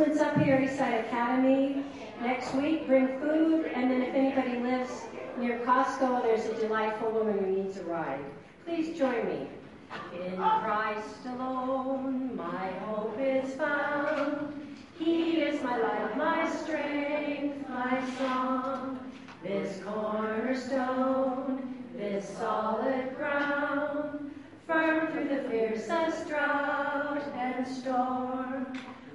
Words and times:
announcements 0.00 0.22
up 0.22 0.42
here, 0.42 0.56
Eastside 0.56 1.06
Academy. 1.06 1.84
Next 2.22 2.54
week, 2.54 2.86
bring 2.86 3.20
food, 3.20 3.66
and 3.66 3.90
then 3.90 4.00
if 4.00 4.14
anybody 4.14 4.58
lives 4.58 5.04
near 5.38 5.58
Costco, 5.60 6.22
there's 6.22 6.46
a 6.46 6.54
delightful 6.54 7.10
woman 7.10 7.38
who 7.38 7.46
needs 7.46 7.76
a 7.76 7.84
ride. 7.84 8.24
Please 8.64 8.96
join 8.96 9.26
me. 9.26 9.46
In 10.24 10.36
Christ 10.36 11.26
alone, 11.26 12.34
my 12.34 12.70
hope 12.86 13.18
is 13.20 13.54
found. 13.54 14.54
He 14.98 15.42
is 15.42 15.62
my 15.62 15.76
life, 15.76 16.16
my 16.16 16.50
strength, 16.50 17.68
my 17.68 18.02
song. 18.16 19.00
This 19.42 19.82
cornerstone, 19.84 21.76
this 21.96 22.38
solid 22.38 23.16
ground, 23.16 24.32
firm 24.66 25.08
through 25.08 25.28
the 25.28 25.48
fiercest 25.50 26.26
drought 26.28 27.22
and 27.34 27.66
storm. 27.66 28.66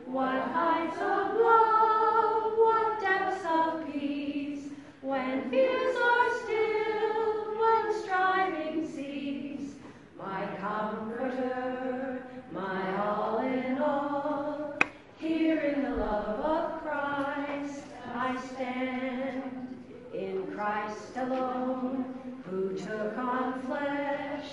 What 0.05 0.39
heights 0.39 0.97
of 0.97 1.35
love, 1.35 2.53
what 2.57 3.01
depths 3.01 3.43
of 3.43 3.91
peace, 3.91 4.69
when 5.01 5.49
fears 5.49 5.95
are 5.97 6.29
still, 6.43 7.57
when 7.59 8.03
striving 8.03 8.87
cease. 8.87 9.71
My 10.17 10.45
comforter, 10.61 12.23
my 12.51 12.97
all 13.03 13.39
in 13.39 13.79
all, 13.79 14.77
here 15.17 15.59
in 15.59 15.81
the 15.81 15.95
love 15.95 16.39
of 16.39 16.81
Christ 16.83 17.83
I 18.13 18.39
stand. 18.53 19.75
In 20.13 20.47
Christ 20.55 21.17
alone, 21.17 22.13
who 22.49 22.77
took 22.77 23.17
on 23.17 23.61
flesh, 23.63 24.45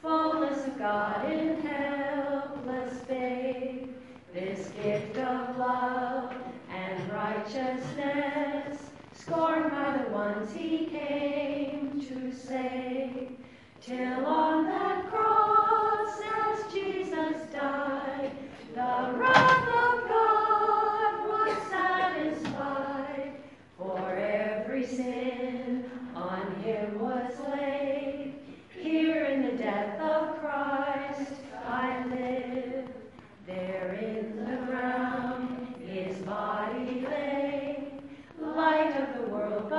fullness 0.00 0.64
of 0.66 0.78
God 0.78 1.30
in 1.30 1.60
helpless 1.60 3.00
faith. 3.02 3.41
This 4.32 4.70
gift 4.82 5.18
of 5.18 5.58
love 5.58 6.32
and 6.70 7.12
righteousness, 7.12 8.78
scorned 9.12 9.70
by 9.70 9.98
the 9.98 10.10
ones 10.10 10.50
he 10.54 10.86
came 10.86 12.00
to 12.08 12.32
save. 12.32 13.32
Till 13.82 14.24
on 14.24 14.64
that 14.64 15.10
cross, 15.10 16.18
as 16.46 16.72
Jesus 16.72 17.46
died, 17.52 18.32
the 18.74 19.18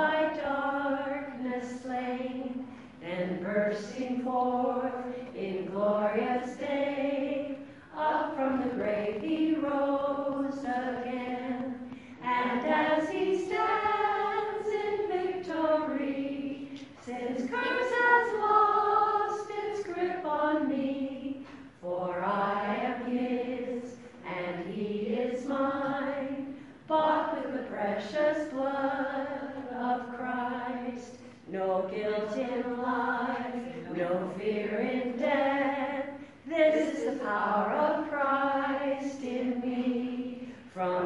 by 0.04 0.34
darkness 0.34 1.80
slain. 1.80 2.66
Then 3.00 3.42
bursting 3.42 4.22
forth 4.22 4.92
in 5.34 5.66
glorious 5.66 6.56
day, 6.56 7.56
up 7.96 8.36
from 8.36 8.60
the 8.60 8.74
grave 8.74 9.22
he 9.22 9.54
rose 9.54 10.58
again. 10.58 11.96
And 12.22 12.66
as 12.66 13.08
he 13.08 13.46
stands 13.46 14.68
in 14.68 15.08
victory, 15.08 16.68
since 17.06 17.50
curse 17.50 17.92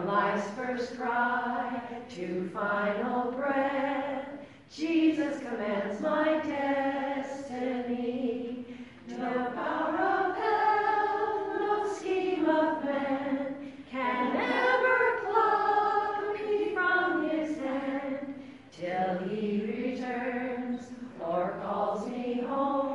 life's 0.09 0.49
first 0.57 0.97
cry 0.97 1.83
to 2.09 2.49
final 2.55 3.31
breath, 3.33 4.27
Jesus 4.75 5.39
commands 5.41 6.01
my 6.01 6.41
destiny. 6.49 7.85
No 9.07 9.51
power 9.55 9.99
of 9.99 10.35
hell, 10.35 11.51
no 11.61 11.93
scheme 11.95 12.47
of 12.47 12.83
man 12.87 13.57
can 13.91 14.35
ever 14.35 15.21
pluck 15.27 16.41
me 16.41 16.73
from 16.73 17.29
his 17.29 17.59
hand 17.59 18.35
till 18.73 19.19
he 19.29 19.61
returns 19.67 20.87
or 21.21 21.61
calls 21.63 22.09
me 22.09 22.41
home. 22.49 22.88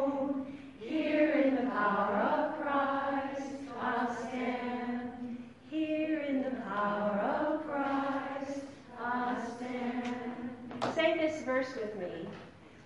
Verse 11.44 11.68
with 11.76 11.96
me. 11.98 12.28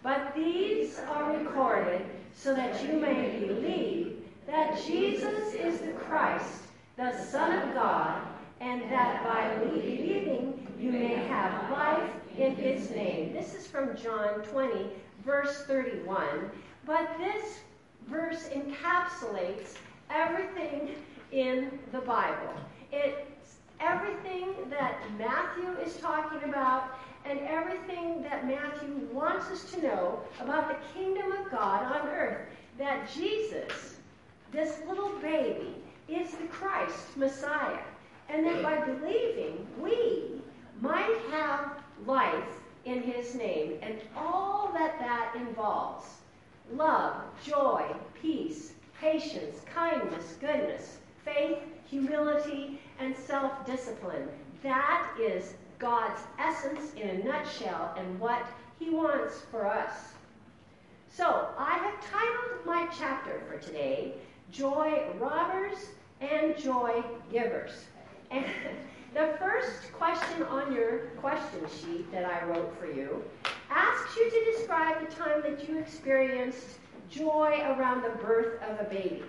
But 0.04 0.34
these 0.36 1.00
are 1.10 1.38
recorded 1.38 2.06
so 2.34 2.54
that 2.54 2.84
you 2.84 2.94
may 2.94 3.40
believe 3.40 4.18
that 4.46 4.82
Jesus 4.86 5.54
is 5.54 5.80
the 5.80 5.92
Christ, 5.94 6.62
the 6.96 7.18
Son 7.26 7.52
of 7.62 7.74
God, 7.74 8.22
and 8.62 8.82
that 8.84 9.24
by 9.24 9.64
believing 9.66 10.68
you 10.80 10.92
may 10.92 11.16
have 11.16 11.72
life 11.72 12.10
in 12.38 12.56
his 12.56 12.90
name. 12.92 13.34
This 13.34 13.54
is 13.54 13.68
from 13.68 13.96
John 13.98 14.42
20, 14.44 14.88
verse 15.26 15.64
31. 15.66 16.52
But 16.86 17.10
this 17.18 17.60
verse 18.08 18.50
encapsulates 18.50 19.76
everything 20.10 20.96
in 21.32 21.80
the 21.92 22.00
Bible. 22.00 22.54
It's 22.92 23.58
everything 23.80 24.56
that 24.70 25.02
Matthew 25.18 25.70
is 25.86 25.98
talking 25.98 26.50
about 26.50 26.98
and 27.30 27.40
everything 27.42 28.22
that 28.24 28.48
Matthew 28.48 29.08
wants 29.12 29.48
us 29.48 29.72
to 29.72 29.82
know 29.82 30.20
about 30.40 30.70
the 30.70 31.00
kingdom 31.00 31.32
of 31.34 31.52
God 31.52 31.84
on 31.84 32.08
earth. 32.08 32.48
That 32.78 33.10
Jesus, 33.14 33.96
this 34.52 34.80
little 34.88 35.12
baby, 35.20 35.76
is 36.08 36.32
the 36.32 36.48
Christ, 36.48 37.18
Messiah. 37.18 37.80
And 38.30 38.46
that 38.46 38.62
by 38.62 38.78
believing, 38.78 39.66
we 39.80 40.42
might 40.82 41.18
have 41.32 41.72
life 42.06 42.62
in 42.86 43.02
his 43.02 43.36
name 43.36 43.80
and 43.82 44.00
all 44.16 44.72
that 44.74 44.98
that 45.00 45.34
involves 45.36 46.06
love, 46.74 47.16
joy, 47.46 47.84
peace, 48.22 48.74
patience, 49.00 49.62
kindness, 49.74 50.36
goodness, 50.40 50.98
faith, 51.24 51.60
humility, 51.86 52.80
and 53.00 53.16
self 53.16 53.66
discipline. 53.66 54.28
That 54.64 55.10
is 55.20 55.54
God's 55.80 56.22
essence 56.40 56.94
in 56.96 57.10
a 57.10 57.24
nutshell 57.24 57.94
and 57.98 58.20
what 58.20 58.46
He 58.80 58.90
wants 58.90 59.42
for 59.52 59.68
us. 59.68 60.14
So, 61.10 61.50
I 61.58 61.78
have 61.78 62.12
titled 62.12 62.66
my 62.66 62.88
chapter 62.98 63.42
for 63.48 63.58
today 63.58 64.14
Joy 64.52 65.04
Robbers 65.20 65.78
and 66.22 66.58
Joy 66.58 67.04
Givers. 67.32 67.86
And 68.32 68.46
the 69.14 69.36
first 69.40 69.92
question 69.94 70.44
on 70.44 70.74
your 70.74 71.00
question 71.20 71.62
sheet 71.82 72.12
that 72.12 72.26
I 72.26 72.46
wrote 72.46 72.78
for 72.80 72.86
you 72.88 73.24
asks 73.70 74.16
you 74.16 74.30
to 74.30 74.52
describe 74.52 75.00
the 75.00 75.16
time 75.16 75.42
that 75.42 75.68
you 75.68 75.78
experienced 75.78 76.80
joy 77.10 77.62
around 77.66 78.04
the 78.04 78.22
birth 78.22 78.62
of 78.64 78.80
a 78.80 78.90
baby. 78.90 79.24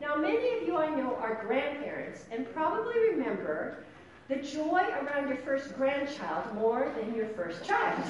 Now, 0.00 0.16
many 0.16 0.56
of 0.56 0.66
you 0.66 0.76
I 0.76 0.88
know 0.88 1.16
are 1.16 1.44
grandparents 1.46 2.24
and 2.30 2.50
probably 2.54 2.98
remember 3.10 3.84
the 4.30 4.36
joy 4.36 4.80
around 5.02 5.26
your 5.26 5.38
first 5.38 5.76
grandchild 5.76 6.54
more 6.54 6.92
than 6.96 7.12
your 7.16 7.26
first 7.30 7.64
child. 7.64 8.00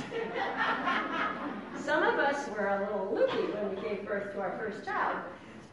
Some 1.79 2.03
of 2.03 2.17
us 2.17 2.47
were 2.51 2.67
a 2.67 2.81
little 2.81 3.11
loopy 3.15 3.51
when 3.55 3.75
we 3.75 3.81
gave 3.81 4.07
birth 4.07 4.35
to 4.35 4.41
our 4.41 4.59
first 4.59 4.85
child. 4.85 5.17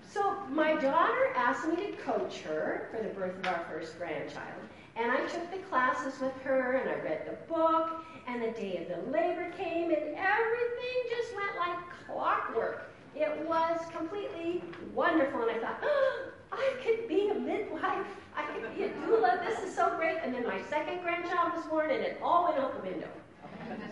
So 0.09 0.37
my 0.49 0.75
daughter 0.75 1.33
asked 1.35 1.67
me 1.67 1.75
to 1.75 1.91
coach 1.97 2.39
her 2.39 2.87
for 2.89 3.03
the 3.03 3.09
birth 3.09 3.37
of 3.39 3.45
our 3.47 3.65
first 3.69 3.97
grandchild. 3.97 4.61
And 4.95 5.11
I 5.11 5.17
took 5.27 5.51
the 5.51 5.57
classes 5.69 6.17
with 6.21 6.33
her 6.43 6.77
and 6.77 6.89
I 6.89 6.95
read 7.03 7.27
the 7.27 7.53
book 7.53 8.05
and 8.25 8.41
the 8.41 8.51
day 8.51 8.77
of 8.77 8.87
the 8.87 9.11
labor 9.11 9.51
came 9.57 9.91
and 9.91 10.15
everything 10.15 10.97
just 11.09 11.35
went 11.35 11.57
like 11.59 11.77
clockwork. 12.05 12.89
It 13.15 13.45
was 13.45 13.81
completely 13.91 14.63
wonderful 14.93 15.41
and 15.41 15.51
I 15.51 15.59
thought, 15.59 15.79
oh, 15.83 16.29
I 16.51 16.73
could 16.83 17.07
be 17.07 17.29
a 17.29 17.35
midwife. 17.35 18.07
I 18.35 18.43
could 18.43 18.75
be 18.75 18.83
a 18.83 18.89
doula. 18.89 19.45
This 19.45 19.59
is 19.67 19.75
so 19.75 19.95
great. 19.97 20.17
And 20.23 20.33
then 20.33 20.45
my 20.45 20.61
second 20.69 21.01
grandchild 21.01 21.53
was 21.55 21.65
born 21.65 21.89
and 21.91 22.01
it 22.01 22.19
all 22.21 22.45
went 22.45 22.57
out 22.59 22.81
the 22.81 22.89
window. 22.89 23.09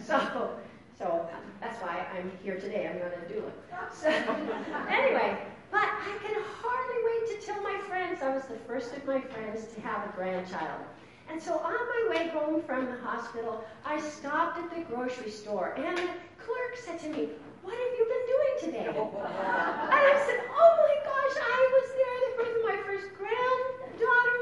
So, 0.06 0.52
so 0.98 1.28
that's 1.60 1.82
why 1.82 2.06
I'm 2.16 2.32
here 2.44 2.58
today. 2.60 2.88
I'm 2.88 3.00
going 3.00 3.12
to 3.12 3.34
do 3.34 3.46
it. 3.46 3.54
So, 3.92 4.08
anyway, 4.90 5.38
but 5.72 5.84
I 5.84 6.18
can 6.24 6.42
hardly 6.62 7.02
wait 7.04 7.42
to 7.42 7.46
tell 7.46 7.62
my 7.62 7.78
friends 7.90 8.22
I 8.22 8.34
was 8.34 8.44
the 8.46 8.58
first 8.68 8.94
of 8.94 9.06
my 9.06 9.20
friends 9.20 9.66
to 9.74 9.82
have 9.82 10.08
a 10.08 10.14
grandchild. 10.16 10.82
And 11.30 11.42
so 11.42 11.58
on 11.58 11.74
my 11.74 12.08
way 12.10 12.28
home 12.30 12.62
from 12.62 12.86
the 12.86 12.98
hospital, 13.04 13.66
I 13.84 14.00
stopped 14.00 14.60
at 14.60 14.70
the 14.74 14.82
grocery 14.84 15.32
store, 15.32 15.74
and 15.76 15.98
the 15.98 16.10
clerk 16.38 16.78
said 16.78 17.00
to 17.02 17.10
me, 17.10 17.30
What 17.64 17.74
have 17.74 17.94
you 17.98 18.06
been 18.06 18.26
doing 18.30 18.56
today? 18.62 18.88
and 18.88 20.04
I 20.14 20.24
said, 20.28 20.40
Oh 20.54 20.72
my 20.80 20.96
gosh, 21.04 21.36
I 21.42 21.60
was 21.76 21.88
there 22.00 22.18
the 22.24 22.32
birth 22.38 22.56
of 22.58 22.64
my 22.64 22.78
first 22.86 23.08
granddaughter. 23.18 24.36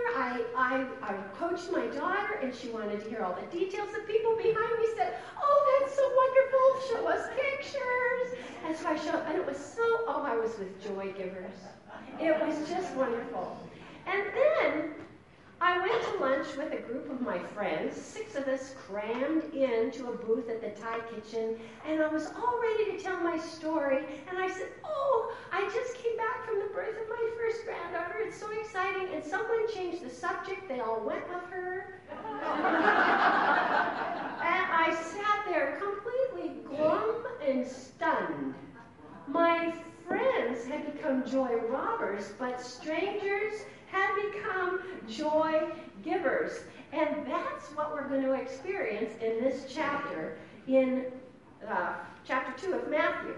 I, 0.73 0.87
I, 1.03 1.13
coached 1.37 1.71
my 1.71 1.85
daughter, 1.87 2.39
and 2.41 2.53
she 2.53 2.69
wanted 2.69 3.03
to 3.03 3.09
hear 3.09 3.21
all 3.21 3.37
the 3.39 3.45
details. 3.55 3.89
The 3.93 4.11
people 4.11 4.35
behind 4.35 4.79
me 4.79 4.87
said, 4.97 5.13
Oh, 5.39 5.79
that's 5.79 5.95
so 5.95 6.09
wonderful. 6.17 6.65
Show 6.89 7.07
us 7.07 7.29
pictures. 7.35 8.39
And 8.65 8.75
so 8.75 8.87
I 8.87 8.95
showed, 8.95 9.23
and 9.27 9.37
it 9.37 9.45
was 9.45 9.57
so, 9.57 9.83
oh, 10.07 10.23
I 10.25 10.35
was 10.35 10.57
with 10.57 10.83
joy 10.83 11.13
givers. 11.15 11.53
It 12.19 12.35
was 12.41 12.67
just 12.67 12.91
wonderful. 12.95 13.55
And 14.07 14.23
then 14.33 14.93
I 15.63 15.79
went 15.79 16.03
to 16.03 16.17
lunch 16.19 16.57
with 16.57 16.73
a 16.73 16.81
group 16.81 17.09
of 17.09 17.21
my 17.21 17.39
friends. 17.39 17.95
Six 17.95 18.35
of 18.35 18.49
us 18.49 18.75
crammed 18.85 19.53
into 19.53 20.09
a 20.09 20.15
booth 20.17 20.49
at 20.49 20.59
the 20.59 20.71
Thai 20.81 20.99
kitchen, 21.15 21.57
and 21.87 22.03
I 22.03 22.09
was 22.09 22.27
all 22.35 22.59
ready 22.61 22.91
to 22.91 23.01
tell 23.01 23.17
my 23.21 23.37
story. 23.37 24.03
And 24.29 24.37
I 24.37 24.49
said, 24.51 24.67
Oh, 24.83 25.33
I 25.53 25.63
just 25.73 25.95
came 25.95 26.17
back 26.17 26.45
from 26.45 26.59
the 26.59 26.65
birth 26.73 26.97
of 27.01 27.07
my 27.07 27.29
first 27.37 27.63
granddaughter. 27.63 28.15
It's 28.19 28.37
so 28.37 28.51
exciting. 28.51 29.15
And 29.15 29.23
someone 29.23 29.71
changed 29.73 30.03
the 30.03 30.09
subject. 30.09 30.67
They 30.67 30.81
all 30.81 30.99
went 30.99 31.29
with 31.29 31.49
her. 31.49 31.95
and 32.11 32.19
I 34.69 34.93
sat 35.01 35.45
there 35.49 35.79
completely 35.79 36.61
glum 36.65 37.23
and 37.41 37.65
stunned. 37.65 38.53
My 39.27 39.73
friends 40.05 40.65
had 40.65 40.93
become 40.93 41.25
joy 41.25 41.55
robbers, 41.69 42.33
but 42.37 42.61
strangers 42.61 43.61
had 43.93 44.31
become 44.31 44.81
joy 45.07 45.61
givers. 46.03 46.61
And 46.91 47.25
that's 47.25 47.67
what 47.75 47.93
we're 47.93 48.07
going 48.07 48.23
to 48.23 48.33
experience 48.33 49.13
in 49.21 49.43
this 49.43 49.65
chapter, 49.73 50.37
in 50.67 51.05
uh, 51.67 51.93
chapter 52.25 52.67
2 52.67 52.73
of 52.73 52.89
Matthew. 52.89 53.35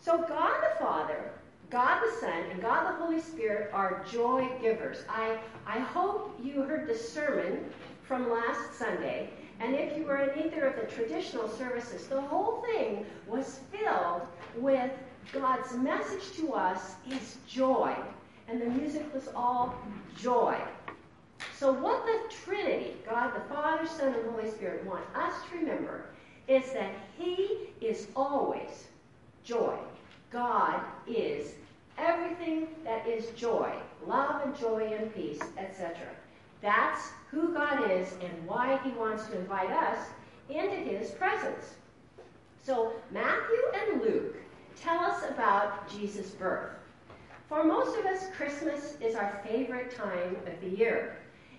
So, 0.00 0.18
God 0.18 0.60
the 0.60 0.84
Father, 0.84 1.32
God 1.70 2.02
the 2.04 2.20
Son, 2.20 2.44
and 2.50 2.60
God 2.60 2.92
the 2.92 3.04
Holy 3.04 3.20
Spirit 3.20 3.70
are 3.72 4.04
joy 4.10 4.48
givers. 4.60 4.98
I, 5.08 5.38
I 5.66 5.78
hope 5.78 6.38
you 6.42 6.62
heard 6.62 6.86
the 6.86 6.96
sermon 6.96 7.64
from 8.02 8.30
last 8.30 8.74
Sunday. 8.74 9.30
And 9.60 9.74
if 9.74 9.96
you 9.96 10.04
were 10.04 10.18
in 10.18 10.46
either 10.46 10.66
of 10.66 10.76
the 10.76 10.94
traditional 10.94 11.48
services, 11.48 12.06
the 12.06 12.20
whole 12.20 12.62
thing 12.62 13.06
was 13.26 13.60
filled 13.72 14.22
with 14.56 14.90
God's 15.32 15.74
message 15.74 16.36
to 16.36 16.52
us 16.52 16.96
is 17.10 17.38
joy 17.48 17.96
and 18.48 18.60
the 18.60 18.66
music 18.66 19.12
was 19.14 19.28
all 19.34 19.74
joy. 20.16 20.56
So, 21.56 21.72
what 21.72 22.04
the 22.06 22.34
Trinity, 22.34 22.94
God 23.08 23.34
the 23.34 23.54
Father, 23.54 23.86
Son, 23.86 24.14
and 24.14 24.30
Holy 24.30 24.50
Spirit, 24.50 24.84
want 24.84 25.04
us 25.14 25.34
to 25.48 25.58
remember 25.58 26.06
is 26.48 26.72
that 26.72 26.92
He 27.18 27.70
is 27.80 28.08
always 28.14 28.88
joy. 29.44 29.76
God 30.30 30.80
is 31.06 31.52
everything 31.96 32.68
that 32.84 33.06
is 33.06 33.30
joy 33.30 33.72
love 34.06 34.42
and 34.44 34.56
joy 34.58 34.94
and 34.98 35.14
peace, 35.14 35.40
etc. 35.58 35.96
That's 36.60 37.10
who 37.30 37.52
God 37.54 37.90
is 37.90 38.12
and 38.12 38.46
why 38.46 38.78
He 38.84 38.90
wants 38.90 39.26
to 39.26 39.38
invite 39.38 39.70
us 39.70 39.98
into 40.48 40.76
His 40.76 41.10
presence. 41.12 41.74
So, 42.62 42.92
Matthew 43.10 43.60
and 43.74 44.02
Luke 44.02 44.36
tell 44.76 44.98
us 44.98 45.22
about 45.30 45.88
Jesus' 45.90 46.30
birth. 46.30 46.70
For 47.48 47.62
most 47.62 47.98
of 47.98 48.06
us, 48.06 48.28
Christmas 48.34 48.96
is 49.02 49.14
our 49.16 49.38
favorite 49.46 49.94
time 49.94 50.36
of 50.46 50.60
the 50.62 50.78
year. 50.78 51.18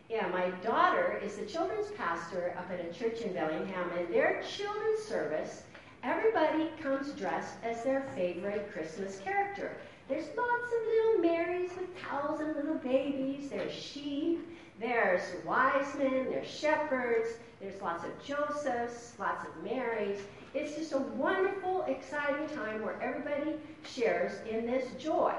Yeah, 0.10 0.28
my 0.30 0.50
daughter 0.64 1.22
is 1.24 1.36
the 1.36 1.46
children's 1.46 1.92
pastor 1.92 2.56
up 2.58 2.72
at 2.72 2.84
a 2.84 2.92
church 2.92 3.22
in 3.22 3.34
Bellingham, 3.34 3.92
and 3.96 4.12
their 4.12 4.42
children's 4.42 5.04
service, 5.04 5.62
everybody 6.02 6.72
comes 6.82 7.12
dressed 7.12 7.54
as 7.64 7.84
their 7.84 8.02
favorite 8.16 8.72
Christmas 8.74 9.20
character. 9.20 9.78
There's 10.10 10.26
lots 10.36 10.74
of 10.74 10.88
little 10.88 11.22
Marys 11.22 11.70
with 11.78 12.02
towels 12.02 12.40
and 12.40 12.56
little 12.56 12.80
babies. 12.80 13.50
There's 13.52 13.72
sheep. 13.72 14.40
There's 14.80 15.22
wise 15.46 15.94
men. 16.00 16.26
There's 16.32 16.50
shepherds. 16.50 17.30
There's 17.62 17.80
lots 17.80 18.04
of 18.04 18.12
Josephs, 18.24 19.14
lots 19.20 19.48
of 19.48 19.64
Marys. 19.64 20.22
It's 20.56 20.76
just 20.76 20.94
a 20.94 21.00
wonderful, 21.00 21.84
exciting 21.84 22.48
time 22.56 22.84
where 22.84 23.00
everybody 23.02 23.58
shares 23.84 24.34
in 24.50 24.66
this 24.66 24.86
joy. 25.00 25.34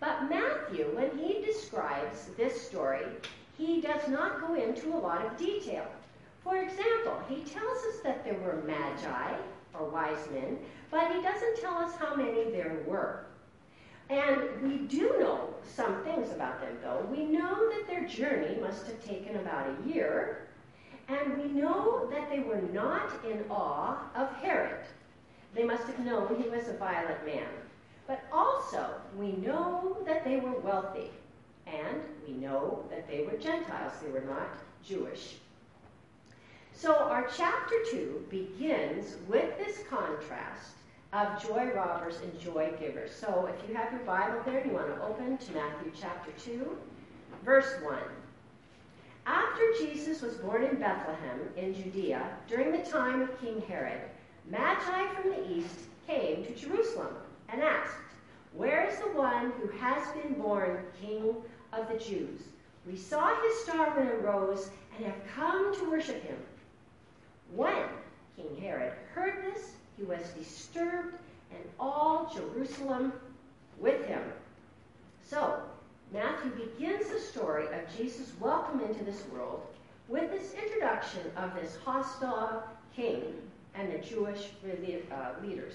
But 0.00 0.30
Matthew, 0.30 0.86
when 0.94 1.16
he 1.18 1.44
describes 1.44 2.30
this 2.36 2.58
story, 2.60 3.04
he 3.58 3.82
does 3.82 4.08
not 4.08 4.40
go 4.40 4.54
into 4.54 4.94
a 4.94 4.98
lot 4.98 5.24
of 5.24 5.36
detail. 5.36 5.86
For 6.42 6.56
example, 6.56 7.20
he 7.28 7.42
tells 7.42 7.78
us 7.84 8.00
that 8.02 8.24
there 8.24 8.38
were 8.38 8.62
magi, 8.66 9.34
or 9.74 9.90
wise 9.90 10.26
men, 10.32 10.58
but 10.90 11.12
he 11.12 11.20
doesn't 11.20 11.60
tell 11.60 11.76
us 11.76 11.94
how 11.96 12.14
many 12.14 12.50
there 12.50 12.82
were. 12.86 13.26
And 14.08 14.62
we 14.62 14.78
do 14.88 15.16
know 15.20 15.54
some 15.64 16.02
things 16.02 16.32
about 16.32 16.60
them, 16.60 16.78
though. 16.82 17.06
We 17.10 17.26
know 17.26 17.70
that 17.70 17.86
their 17.86 18.08
journey 18.08 18.58
must 18.60 18.86
have 18.86 19.04
taken 19.04 19.36
about 19.36 19.66
a 19.68 19.88
year, 19.88 20.48
and 21.08 21.36
we 21.36 21.48
know 21.48 22.08
that 22.10 22.30
they 22.30 22.40
were 22.40 22.62
not 22.72 23.10
in 23.24 23.44
awe 23.50 23.98
of 24.16 24.32
Herod. 24.36 24.84
They 25.54 25.64
must 25.64 25.84
have 25.84 25.98
known 26.00 26.42
he 26.42 26.48
was 26.48 26.68
a 26.68 26.78
violent 26.78 27.24
man. 27.26 27.46
But 28.10 28.24
also, 28.32 28.96
we 29.16 29.30
know 29.34 29.96
that 30.04 30.24
they 30.24 30.40
were 30.40 30.58
wealthy, 30.58 31.12
and 31.68 32.00
we 32.26 32.34
know 32.34 32.84
that 32.90 33.08
they 33.08 33.22
were 33.22 33.38
Gentiles. 33.38 33.92
They 34.02 34.10
were 34.10 34.26
not 34.26 34.48
Jewish. 34.84 35.36
So, 36.72 36.92
our 36.92 37.28
chapter 37.36 37.76
2 37.88 38.26
begins 38.28 39.14
with 39.28 39.56
this 39.58 39.84
contrast 39.88 40.72
of 41.12 41.40
joy 41.40 41.70
robbers 41.72 42.18
and 42.20 42.36
joy 42.40 42.72
givers. 42.80 43.14
So, 43.14 43.48
if 43.48 43.68
you 43.68 43.76
have 43.76 43.92
your 43.92 44.02
Bible 44.02 44.42
there, 44.44 44.66
you 44.66 44.72
want 44.72 44.88
to 44.88 45.04
open 45.04 45.38
to 45.38 45.52
Matthew 45.52 45.92
chapter 45.94 46.32
2, 46.32 46.76
verse 47.44 47.72
1. 47.80 47.96
After 49.26 49.62
Jesus 49.78 50.20
was 50.20 50.34
born 50.34 50.64
in 50.64 50.80
Bethlehem 50.80 51.48
in 51.56 51.74
Judea, 51.74 52.28
during 52.48 52.72
the 52.72 52.90
time 52.90 53.22
of 53.22 53.40
King 53.40 53.62
Herod, 53.68 54.00
Magi 54.50 55.14
from 55.14 55.30
the 55.30 55.48
east 55.48 55.78
came 56.08 56.44
to 56.44 56.52
Jerusalem 56.56 57.14
and 57.52 57.62
asked, 57.62 57.96
Where 58.54 58.86
is 58.86 58.98
the 58.98 59.12
one 59.12 59.52
who 59.52 59.68
has 59.78 60.06
been 60.12 60.34
born 60.34 60.84
King 61.00 61.34
of 61.72 61.88
the 61.88 61.98
Jews? 61.98 62.40
We 62.86 62.96
saw 62.96 63.40
his 63.42 63.60
star 63.60 63.90
when 63.96 64.06
it 64.06 64.22
rose 64.22 64.70
and 64.96 65.06
have 65.06 65.26
come 65.34 65.74
to 65.76 65.90
worship 65.90 66.22
him. 66.22 66.36
When 67.54 67.84
King 68.36 68.56
Herod 68.60 68.92
heard 69.14 69.44
this, 69.44 69.72
he 69.96 70.04
was 70.04 70.20
disturbed, 70.38 71.14
and 71.50 71.60
all 71.78 72.32
Jerusalem 72.34 73.12
with 73.78 74.06
him. 74.06 74.22
So, 75.24 75.60
Matthew 76.12 76.50
begins 76.52 77.08
the 77.08 77.20
story 77.20 77.66
of 77.66 77.96
Jesus' 77.96 78.32
welcome 78.40 78.80
into 78.80 79.04
this 79.04 79.22
world 79.32 79.62
with 80.08 80.30
this 80.30 80.54
introduction 80.54 81.20
of 81.36 81.54
this 81.54 81.76
hostile 81.84 82.64
king 82.96 83.22
and 83.74 83.92
the 83.92 83.98
Jewish 83.98 84.50
uh, 84.64 85.46
leaders. 85.46 85.74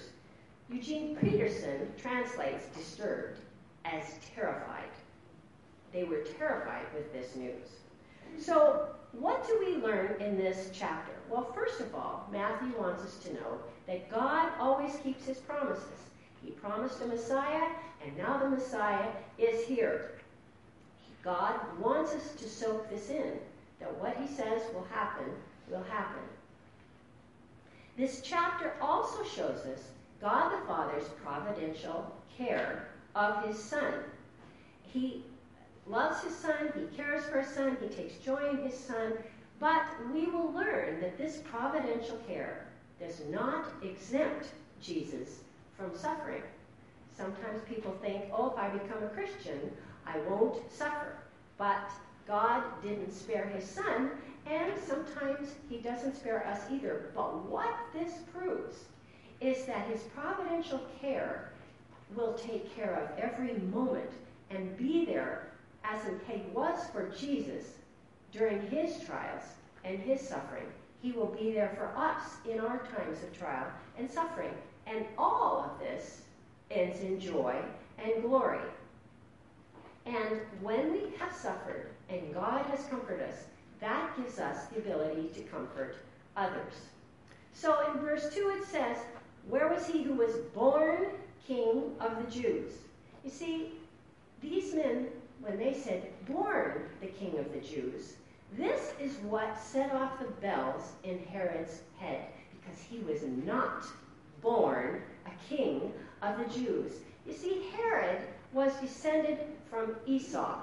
Eugene 0.68 1.16
Peterson 1.16 1.92
translates 1.96 2.66
disturbed 2.76 3.38
as 3.84 4.04
terrified. 4.34 4.90
They 5.92 6.02
were 6.02 6.24
terrified 6.38 6.86
with 6.92 7.12
this 7.12 7.36
news. 7.36 7.68
So, 8.38 8.88
what 9.12 9.46
do 9.46 9.58
we 9.60 9.76
learn 9.76 10.20
in 10.20 10.36
this 10.36 10.70
chapter? 10.72 11.12
Well, 11.30 11.52
first 11.54 11.80
of 11.80 11.94
all, 11.94 12.28
Matthew 12.32 12.76
wants 12.78 13.04
us 13.04 13.16
to 13.18 13.34
know 13.34 13.60
that 13.86 14.10
God 14.10 14.50
always 14.58 14.96
keeps 14.96 15.24
his 15.24 15.38
promises. 15.38 16.10
He 16.44 16.50
promised 16.50 17.00
a 17.00 17.06
Messiah, 17.06 17.68
and 18.04 18.16
now 18.16 18.36
the 18.36 18.50
Messiah 18.50 19.08
is 19.38 19.64
here. 19.64 20.12
God 21.22 21.54
wants 21.80 22.12
us 22.12 22.34
to 22.34 22.48
soak 22.48 22.90
this 22.90 23.08
in, 23.10 23.38
that 23.78 23.96
what 24.00 24.16
he 24.16 24.26
says 24.26 24.62
will 24.74 24.86
happen, 24.90 25.26
will 25.70 25.84
happen. 25.84 26.22
This 27.96 28.20
chapter 28.22 28.74
also 28.80 29.24
shows 29.24 29.64
us 29.64 29.80
God 30.20 30.52
the 30.52 30.66
Father's 30.66 31.08
providential 31.22 32.14
care 32.36 32.88
of 33.14 33.44
his 33.44 33.62
Son. 33.62 33.94
He 34.82 35.24
loves 35.86 36.22
his 36.22 36.34
Son, 36.34 36.72
he 36.74 36.96
cares 36.96 37.24
for 37.26 37.42
his 37.42 37.50
Son, 37.50 37.76
he 37.80 37.88
takes 37.88 38.16
joy 38.16 38.50
in 38.50 38.58
his 38.58 38.78
Son, 38.78 39.12
but 39.60 39.84
we 40.12 40.26
will 40.26 40.52
learn 40.52 41.00
that 41.00 41.18
this 41.18 41.42
providential 41.50 42.16
care 42.28 42.66
does 43.00 43.20
not 43.30 43.66
exempt 43.82 44.48
Jesus 44.80 45.40
from 45.76 45.96
suffering. 45.96 46.42
Sometimes 47.16 47.62
people 47.68 47.96
think, 48.02 48.24
oh, 48.32 48.50
if 48.50 48.58
I 48.58 48.68
become 48.68 49.02
a 49.02 49.08
Christian, 49.08 49.58
I 50.06 50.18
won't 50.28 50.70
suffer. 50.70 51.16
But 51.58 51.90
God 52.26 52.62
didn't 52.82 53.12
spare 53.12 53.46
his 53.46 53.64
son, 53.64 54.10
and 54.46 54.72
sometimes 54.86 55.54
he 55.68 55.78
doesn't 55.78 56.16
spare 56.16 56.46
us 56.46 56.60
either. 56.70 57.10
But 57.14 57.46
what 57.46 57.74
this 57.94 58.12
proves 58.32 58.76
is 59.40 59.64
that 59.66 59.88
his 59.88 60.02
providential 60.14 60.80
care 61.00 61.52
will 62.14 62.34
take 62.34 62.74
care 62.74 62.94
of 62.94 63.18
every 63.18 63.54
moment 63.72 64.10
and 64.50 64.76
be 64.76 65.04
there 65.04 65.48
as 65.84 66.00
he 66.28 66.42
was 66.52 66.86
for 66.92 67.08
Jesus 67.10 67.66
during 68.32 68.60
his 68.68 69.00
trials 69.00 69.44
and 69.84 69.98
his 69.98 70.20
suffering. 70.20 70.66
He 71.02 71.12
will 71.12 71.26
be 71.26 71.52
there 71.52 71.72
for 71.76 71.92
us 71.96 72.22
in 72.48 72.60
our 72.60 72.78
times 72.78 73.22
of 73.22 73.36
trial 73.36 73.66
and 73.98 74.10
suffering. 74.10 74.52
And 74.86 75.04
all 75.18 75.64
of 75.64 75.78
this 75.78 76.22
ends 76.70 77.00
in 77.00 77.20
joy 77.20 77.56
and 77.98 78.22
glory. 78.22 78.60
And 80.04 80.40
when 80.60 80.92
we 80.92 81.12
have 81.18 81.34
suffered 81.34 81.90
and 82.08 82.34
God 82.34 82.64
has 82.66 82.86
comforted 82.86 83.28
us, 83.28 83.44
that 83.80 84.16
gives 84.16 84.38
us 84.38 84.66
the 84.66 84.78
ability 84.78 85.28
to 85.34 85.40
comfort 85.42 85.96
others. 86.36 86.74
So 87.52 87.90
in 87.90 88.00
verse 88.00 88.32
2 88.34 88.58
it 88.58 88.64
says, 88.66 88.98
Where 89.48 89.68
was 89.68 89.86
he 89.86 90.02
who 90.02 90.14
was 90.14 90.36
born 90.54 91.06
king 91.46 91.92
of 92.00 92.16
the 92.16 92.30
Jews? 92.30 92.72
You 93.24 93.30
see, 93.30 93.72
these 94.42 94.74
men, 94.74 95.06
when 95.40 95.56
they 95.56 95.72
said, 95.72 96.02
born 96.28 96.82
the 97.00 97.06
king 97.06 97.38
of 97.38 97.52
the 97.52 97.60
Jews, 97.60 98.14
this 98.56 98.92
is 99.00 99.16
what 99.18 99.58
set 99.60 99.92
off 99.92 100.18
the 100.18 100.30
bells 100.40 100.92
in 101.04 101.18
Herod's 101.30 101.80
head, 101.98 102.24
because 102.50 102.80
he 102.80 102.98
was 102.98 103.22
not 103.44 103.84
born 104.42 105.02
a 105.26 105.54
king 105.54 105.92
of 106.22 106.38
the 106.38 106.58
Jews. 106.58 106.94
You 107.26 107.32
see, 107.32 107.66
Herod 107.76 108.20
was 108.52 108.72
descended 108.80 109.38
from 109.70 109.94
Esau. 110.06 110.60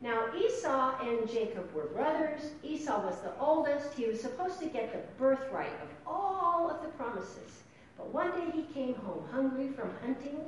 Now, 0.00 0.26
Esau 0.36 1.00
and 1.02 1.28
Jacob 1.28 1.72
were 1.74 1.86
brothers. 1.86 2.50
Esau 2.62 3.04
was 3.04 3.20
the 3.20 3.32
oldest. 3.40 3.94
He 3.94 4.06
was 4.06 4.20
supposed 4.20 4.60
to 4.60 4.66
get 4.66 4.92
the 4.92 5.00
birthright 5.18 5.72
of 5.82 5.88
all 6.06 6.70
of 6.70 6.82
the 6.82 6.88
promises. 6.90 7.63
But 7.96 8.12
one 8.12 8.30
day 8.32 8.50
he 8.52 8.62
came 8.74 8.94
home 8.94 9.24
hungry 9.30 9.68
from 9.68 9.90
hunting, 10.04 10.40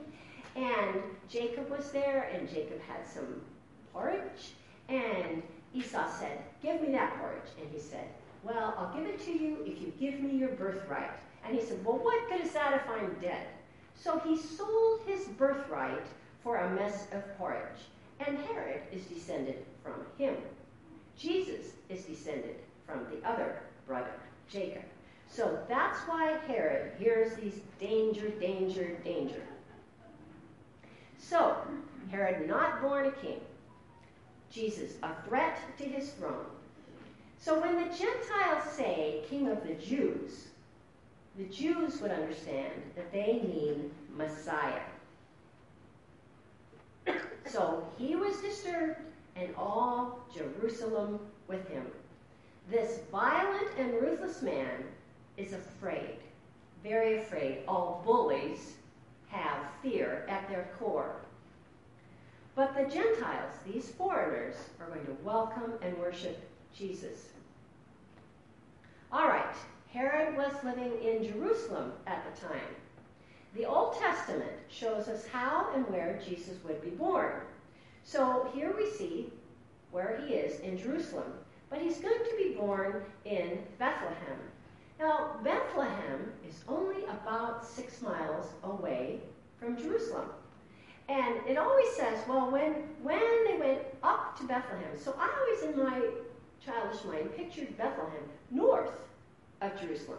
and 0.55 1.03
Jacob 1.29 1.71
was 1.71 1.91
there, 1.93 2.31
and 2.33 2.49
Jacob 2.49 2.81
had 2.83 3.07
some 3.07 3.43
porridge, 3.93 4.55
and 4.89 5.43
Esau 5.75 6.09
said, 6.09 6.39
Give 6.63 6.81
me 6.81 6.93
that 6.93 7.19
porridge. 7.19 7.51
And 7.61 7.69
he 7.71 7.79
said, 7.79 8.09
Well, 8.43 8.75
I'll 8.79 8.95
give 8.97 9.07
it 9.07 9.21
to 9.25 9.33
you 9.33 9.59
if 9.67 9.81
you 9.81 9.93
give 9.99 10.21
me 10.21 10.37
your 10.37 10.51
birthright. 10.51 11.11
And 11.45 11.55
he 11.55 11.65
said, 11.65 11.85
Well, 11.85 11.99
what 11.99 12.29
good 12.29 12.41
is 12.41 12.53
that 12.53 12.75
if 12.75 12.89
I'm 12.89 13.15
dead? 13.21 13.47
So 13.95 14.19
he 14.21 14.37
sold 14.37 15.01
his 15.07 15.27
birthright 15.29 16.07
for 16.43 16.59
a 16.59 16.75
mess 16.75 17.09
of 17.13 17.37
porridge. 17.39 17.91
And 18.27 18.39
Herod 18.39 18.81
is 18.93 19.05
descended 19.05 19.65
from 19.83 20.07
him. 20.19 20.37
Jesus 21.19 21.73
is 21.89 22.05
descended 22.05 22.57
from 22.87 23.07
the 23.11 23.27
other 23.29 23.61
brother, 23.87 24.13
Jacob. 24.49 24.83
So 25.29 25.59
that's 25.69 26.01
why 26.01 26.39
Herod 26.47 26.93
hears 26.99 27.37
these 27.37 27.61
danger, 27.79 28.31
danger, 28.31 28.97
danger. 29.05 29.43
So, 31.19 31.57
Herod 32.11 32.49
not 32.49 32.81
born 32.81 33.07
a 33.07 33.11
king. 33.11 33.41
Jesus, 34.51 34.93
a 35.03 35.11
threat 35.29 35.59
to 35.79 35.85
his 35.85 36.11
throne. 36.11 36.47
So 37.39 37.61
when 37.61 37.77
the 37.77 37.95
Gentiles 37.97 38.65
say 38.73 39.23
king 39.29 39.49
of 39.49 39.63
the 39.67 39.75
Jews, 39.75 40.49
the 41.37 41.45
Jews 41.45 42.01
would 42.01 42.11
understand 42.11 42.73
that 42.95 43.13
they 43.13 43.41
mean 43.43 43.91
Messiah. 44.17 44.83
So 47.47 47.87
he 47.97 48.17
was 48.17 48.41
disturbed, 48.41 48.99
and 49.37 49.55
all 49.57 50.19
Jerusalem 50.35 51.21
with 51.47 51.67
him. 51.69 51.87
This 52.69 52.99
violent 53.13 53.69
and 53.79 53.95
ruthless 53.95 54.43
man 54.43 54.83
is 55.37 55.53
afraid, 55.53 56.19
very 56.83 57.19
afraid. 57.19 57.59
All 57.69 58.03
bullies 58.05 58.75
have 59.29 59.59
fear 59.83 60.27
at 60.29 60.49
their 60.49 60.69
core. 60.79 61.17
But 62.55 62.75
the 62.75 62.85
Gentiles, 62.85 63.53
these 63.67 63.91
foreigners, 63.91 64.55
are 64.81 64.87
going 64.87 65.05
to 65.05 65.17
welcome 65.23 65.75
and 65.83 65.97
worship 65.99 66.49
Jesus. 66.75 67.29
All 69.13 69.29
right, 69.29 69.55
Herod 69.93 70.37
was 70.37 70.53
living 70.65 70.93
in 71.03 71.25
Jerusalem 71.25 71.93
at 72.07 72.25
the 72.25 72.41
time. 72.47 72.75
The 73.55 73.67
Old 73.67 73.99
Testament 73.99 74.53
shows 74.69 75.09
us 75.09 75.27
how 75.27 75.73
and 75.75 75.87
where 75.89 76.21
Jesus 76.27 76.57
would 76.65 76.83
be 76.83 76.91
born. 76.91 77.33
So 78.05 78.51
here 78.55 78.75
we 78.77 78.91
see 78.91 79.33
where 79.91 80.21
he 80.25 80.35
is 80.35 80.61
in 80.61 80.79
Jerusalem. 80.79 81.33
But 81.71 81.81
he's 81.81 81.99
going 81.99 82.19
to 82.19 82.37
be 82.37 82.55
born 82.55 83.03
in 83.25 83.59
Bethlehem. 83.79 84.39
Now, 84.99 85.37
Bethlehem 85.45 86.33
is 86.49 86.65
only 86.69 87.05
about 87.05 87.67
six 87.67 88.01
miles 88.01 88.47
away 88.63 89.21
from 89.59 89.77
Jerusalem. 89.77 90.31
And 91.09 91.37
it 91.47 91.57
always 91.57 91.89
says, 91.95 92.19
well, 92.27 92.51
when, 92.51 92.73
when 93.03 93.21
they 93.47 93.59
went 93.59 93.83
up 94.03 94.39
to 94.39 94.45
Bethlehem, 94.45 94.99
so 94.99 95.15
I 95.19 95.31
always 95.41 95.75
in 95.75 95.79
my 95.79 96.01
childish 96.65 97.05
mind 97.05 97.37
pictured 97.37 97.77
Bethlehem 97.77 98.23
north 98.51 99.03
of 99.61 99.79
Jerusalem. 99.81 100.19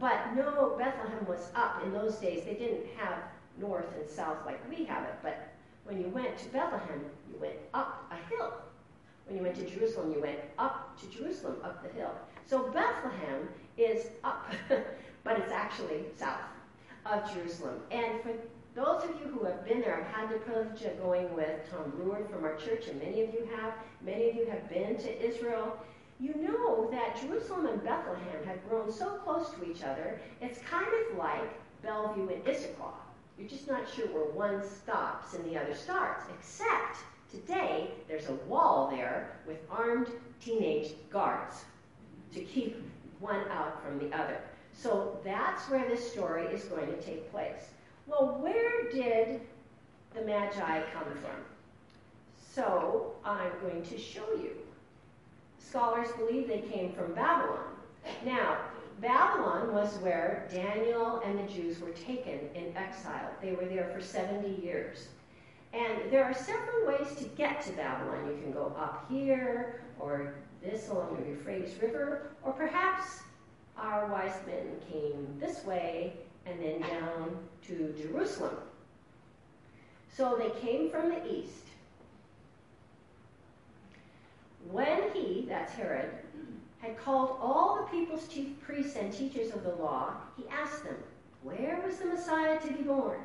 But 0.00 0.34
no, 0.34 0.74
Bethlehem 0.76 1.24
was 1.26 1.50
up. 1.54 1.82
In 1.84 1.92
those 1.92 2.16
days, 2.16 2.44
they 2.44 2.54
didn't 2.54 2.86
have 2.96 3.18
north 3.60 3.86
and 3.96 4.08
south 4.08 4.38
like 4.44 4.58
we 4.68 4.84
have 4.86 5.04
it. 5.04 5.14
But 5.22 5.52
when 5.84 6.00
you 6.00 6.08
went 6.08 6.36
to 6.38 6.48
Bethlehem, 6.48 7.04
you 7.30 7.38
went 7.38 7.56
up 7.74 8.10
a 8.10 8.34
hill. 8.34 8.54
When 9.26 9.36
you 9.36 9.42
went 9.42 9.54
to 9.56 9.64
Jerusalem, 9.64 10.12
you 10.12 10.20
went 10.20 10.40
up 10.58 10.98
to 11.00 11.06
Jerusalem, 11.16 11.56
up 11.62 11.82
the 11.82 11.96
hill. 11.96 12.12
So 12.46 12.70
Bethlehem 12.72 13.48
is 13.76 14.06
up, 14.22 14.50
but 15.24 15.38
it's 15.38 15.52
actually 15.52 16.04
south 16.16 16.40
of 17.06 17.32
Jerusalem. 17.34 17.80
And 17.90 18.20
for 18.22 18.32
those 18.74 19.04
of 19.04 19.10
you 19.20 19.28
who 19.28 19.44
have 19.44 19.64
been 19.64 19.80
there, 19.80 19.96
I've 19.96 20.14
had 20.14 20.30
the 20.30 20.38
privilege 20.40 20.82
of 20.82 21.00
going 21.00 21.32
with 21.34 21.70
Tom 21.70 21.92
Brewer 21.96 22.24
from 22.30 22.44
our 22.44 22.56
church, 22.56 22.88
and 22.88 23.00
many 23.00 23.22
of 23.22 23.32
you 23.32 23.48
have. 23.56 23.74
Many 24.04 24.30
of 24.30 24.36
you 24.36 24.46
have 24.46 24.68
been 24.68 24.96
to 24.96 25.26
Israel 25.26 25.78
you 26.20 26.34
know 26.36 26.88
that 26.90 27.20
Jerusalem 27.20 27.66
and 27.66 27.82
Bethlehem 27.82 28.44
have 28.46 28.68
grown 28.68 28.92
so 28.92 29.10
close 29.24 29.50
to 29.50 29.70
each 29.70 29.82
other, 29.82 30.20
it's 30.40 30.58
kind 30.60 30.86
of 30.86 31.18
like 31.18 31.50
Bellevue 31.82 32.28
and 32.28 32.44
Issaquah. 32.44 32.94
You're 33.38 33.48
just 33.48 33.68
not 33.68 33.82
sure 33.92 34.06
where 34.06 34.30
one 34.32 34.64
stops 34.66 35.34
and 35.34 35.44
the 35.44 35.58
other 35.58 35.74
starts, 35.74 36.24
except 36.38 36.98
today 37.30 37.90
there's 38.06 38.28
a 38.28 38.34
wall 38.46 38.88
there 38.94 39.38
with 39.46 39.58
armed 39.68 40.08
teenage 40.40 40.92
guards 41.10 41.64
to 42.32 42.40
keep 42.40 42.73
one 43.24 43.48
out 43.50 43.82
from 43.82 43.98
the 43.98 44.14
other. 44.14 44.38
So 44.74 45.18
that's 45.24 45.68
where 45.70 45.88
this 45.88 46.12
story 46.12 46.46
is 46.46 46.64
going 46.64 46.86
to 46.86 47.00
take 47.00 47.30
place. 47.32 47.70
Well, 48.06 48.38
where 48.40 48.90
did 48.90 49.40
the 50.14 50.22
Magi 50.22 50.82
come 50.92 51.10
from? 51.22 51.40
So 52.52 53.14
I'm 53.24 53.50
going 53.62 53.82
to 53.82 53.98
show 53.98 54.26
you. 54.34 54.50
Scholars 55.58 56.08
believe 56.18 56.46
they 56.46 56.60
came 56.60 56.92
from 56.92 57.14
Babylon. 57.14 57.70
Now, 58.24 58.58
Babylon 59.00 59.72
was 59.72 59.96
where 59.98 60.46
Daniel 60.52 61.20
and 61.24 61.38
the 61.38 61.52
Jews 61.52 61.80
were 61.80 61.90
taken 61.90 62.38
in 62.54 62.76
exile. 62.76 63.30
They 63.40 63.52
were 63.52 63.64
there 63.64 63.90
for 63.92 64.00
70 64.00 64.62
years. 64.62 65.08
And 65.72 66.12
there 66.12 66.24
are 66.24 66.34
several 66.34 66.86
ways 66.86 67.16
to 67.16 67.24
get 67.24 67.62
to 67.62 67.72
Babylon. 67.72 68.28
You 68.28 68.40
can 68.40 68.52
go 68.52 68.72
up 68.78 69.06
here, 69.10 69.80
or 69.98 70.34
this 70.64 70.88
along 70.88 71.16
the 71.20 71.30
Euphrates 71.30 71.80
River, 71.80 72.30
or 72.42 72.52
perhaps 72.52 73.20
our 73.76 74.06
wise 74.06 74.34
men 74.46 74.66
came 74.90 75.26
this 75.38 75.64
way 75.64 76.14
and 76.46 76.60
then 76.60 76.80
down 76.80 77.36
to 77.66 77.94
Jerusalem. 78.00 78.56
So 80.16 80.36
they 80.36 80.50
came 80.60 80.90
from 80.90 81.08
the 81.08 81.26
east. 81.26 81.64
When 84.70 85.10
he, 85.12 85.44
that's 85.48 85.72
Herod, 85.72 86.10
had 86.78 86.96
called 86.98 87.36
all 87.40 87.76
the 87.76 87.90
people's 87.90 88.28
chief 88.28 88.60
priests 88.60 88.96
and 88.96 89.12
teachers 89.12 89.52
of 89.52 89.62
the 89.62 89.74
law, 89.74 90.14
he 90.36 90.44
asked 90.48 90.84
them, 90.84 90.96
Where 91.42 91.82
was 91.84 91.98
the 91.98 92.06
Messiah 92.06 92.60
to 92.60 92.72
be 92.72 92.82
born? 92.82 93.20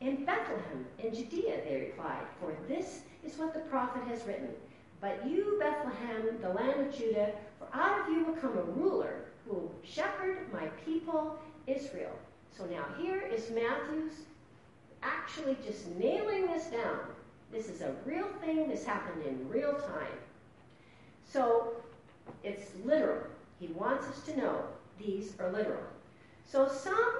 In 0.00 0.24
Bethlehem, 0.24 0.84
in 0.98 1.14
Judea, 1.14 1.62
they 1.64 1.80
replied, 1.80 2.24
For 2.40 2.54
this 2.68 3.00
is 3.24 3.38
what 3.38 3.54
the 3.54 3.60
prophet 3.60 4.02
has 4.08 4.24
written. 4.26 4.50
But 5.04 5.28
you, 5.28 5.58
Bethlehem, 5.60 6.38
the 6.40 6.48
land 6.48 6.80
of 6.80 6.96
Judah, 6.96 7.30
for 7.58 7.68
out 7.74 8.00
of 8.00 8.08
you 8.08 8.24
will 8.24 8.36
come 8.36 8.56
a 8.56 8.62
ruler 8.62 9.16
who 9.46 9.52
will 9.52 9.74
shepherd 9.84 10.50
my 10.50 10.68
people, 10.86 11.38
Israel. 11.66 12.18
So 12.56 12.64
now 12.64 12.86
here 12.98 13.20
is 13.20 13.50
Matthew's 13.50 14.14
actually 15.02 15.58
just 15.62 15.86
nailing 15.98 16.46
this 16.46 16.68
down. 16.68 17.00
This 17.52 17.68
is 17.68 17.82
a 17.82 17.94
real 18.06 18.28
thing. 18.40 18.66
This 18.66 18.86
happened 18.86 19.26
in 19.26 19.46
real 19.46 19.74
time. 19.74 20.16
So 21.30 21.74
it's 22.42 22.70
literal. 22.82 23.26
He 23.60 23.66
wants 23.66 24.06
us 24.06 24.22
to 24.22 24.38
know 24.38 24.64
these 24.98 25.34
are 25.38 25.52
literal. 25.52 25.84
So 26.50 26.66
some 26.66 27.12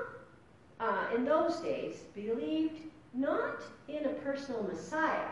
uh, 0.80 1.08
in 1.14 1.26
those 1.26 1.56
days 1.56 1.96
believed 2.14 2.80
not 3.12 3.60
in 3.88 4.06
a 4.06 4.14
personal 4.24 4.62
Messiah, 4.62 5.28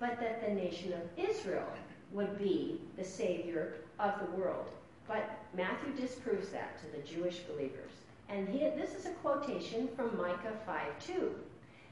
but 0.00 0.18
that 0.18 0.44
the 0.44 0.52
nation 0.52 0.92
of 0.94 1.00
Israel 1.16 1.62
would 2.12 2.38
be 2.38 2.80
the 2.96 3.04
Savior 3.04 3.74
of 3.98 4.12
the 4.20 4.36
world. 4.36 4.68
But 5.08 5.38
Matthew 5.56 5.92
disproves 5.94 6.48
that 6.50 6.78
to 6.80 6.86
the 6.96 7.06
Jewish 7.06 7.38
believers. 7.40 7.90
And 8.28 8.48
he, 8.48 8.60
this 8.60 8.94
is 8.94 9.06
a 9.06 9.10
quotation 9.10 9.88
from 9.96 10.16
Micah 10.16 10.56
5:2. 10.66 11.30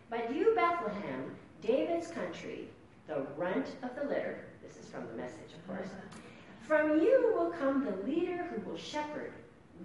But 0.08 0.34
you, 0.34 0.54
Bethlehem, 0.54 1.36
David's 1.62 2.08
country, 2.08 2.68
the 3.06 3.26
runt 3.36 3.66
of 3.82 3.94
the 3.94 4.04
litter, 4.08 4.44
this 4.62 4.76
is 4.76 4.90
from 4.90 5.06
the 5.08 5.14
message, 5.14 5.52
of 5.54 5.66
course, 5.66 5.88
From 6.62 7.00
you 7.00 7.32
will 7.34 7.50
come 7.50 7.84
the 7.84 8.10
leader 8.10 8.44
who 8.44 8.70
will 8.70 8.78
shepherd, 8.78 9.32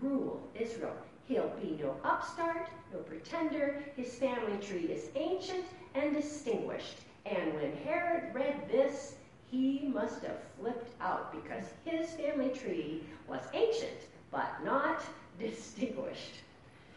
rule 0.02 0.42
Israel. 0.56 0.96
He'll 1.28 1.52
be 1.62 1.78
no 1.82 1.96
upstart, 2.04 2.70
no 2.94 3.00
pretender. 3.00 3.84
His 3.96 4.14
family 4.16 4.58
tree 4.62 4.92
is 4.92 5.10
ancient 5.16 5.66
and 5.96 6.16
distinguished. 6.16 6.98
And 7.26 7.56
when 7.56 7.76
Herod 7.78 8.34
read 8.34 8.70
this, 8.70 9.16
he 9.50 9.92
must 9.94 10.24
have 10.24 10.40
flipped 10.60 10.90
out 11.02 11.32
because 11.32 11.66
his 11.86 12.10
family 12.12 12.50
tree 12.50 13.04
was 13.28 13.42
ancient 13.54 14.08
but 14.32 14.64
not 14.64 15.02
distinguished. 15.40 16.36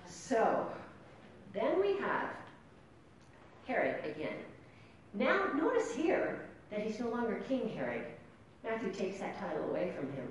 So, 0.09 0.67
then 1.52 1.81
we 1.81 1.97
have 1.99 2.31
Herod 3.67 4.05
again. 4.05 4.37
Now, 5.14 5.50
notice 5.55 5.95
here 5.95 6.49
that 6.71 6.81
he's 6.81 7.00
no 7.00 7.09
longer 7.09 7.43
King 7.49 7.69
Herod. 7.69 8.05
Matthew 8.64 8.93
takes 8.93 9.21
that 9.21 9.38
title 9.38 9.64
away 9.71 9.93
from 9.97 10.12
him. 10.12 10.28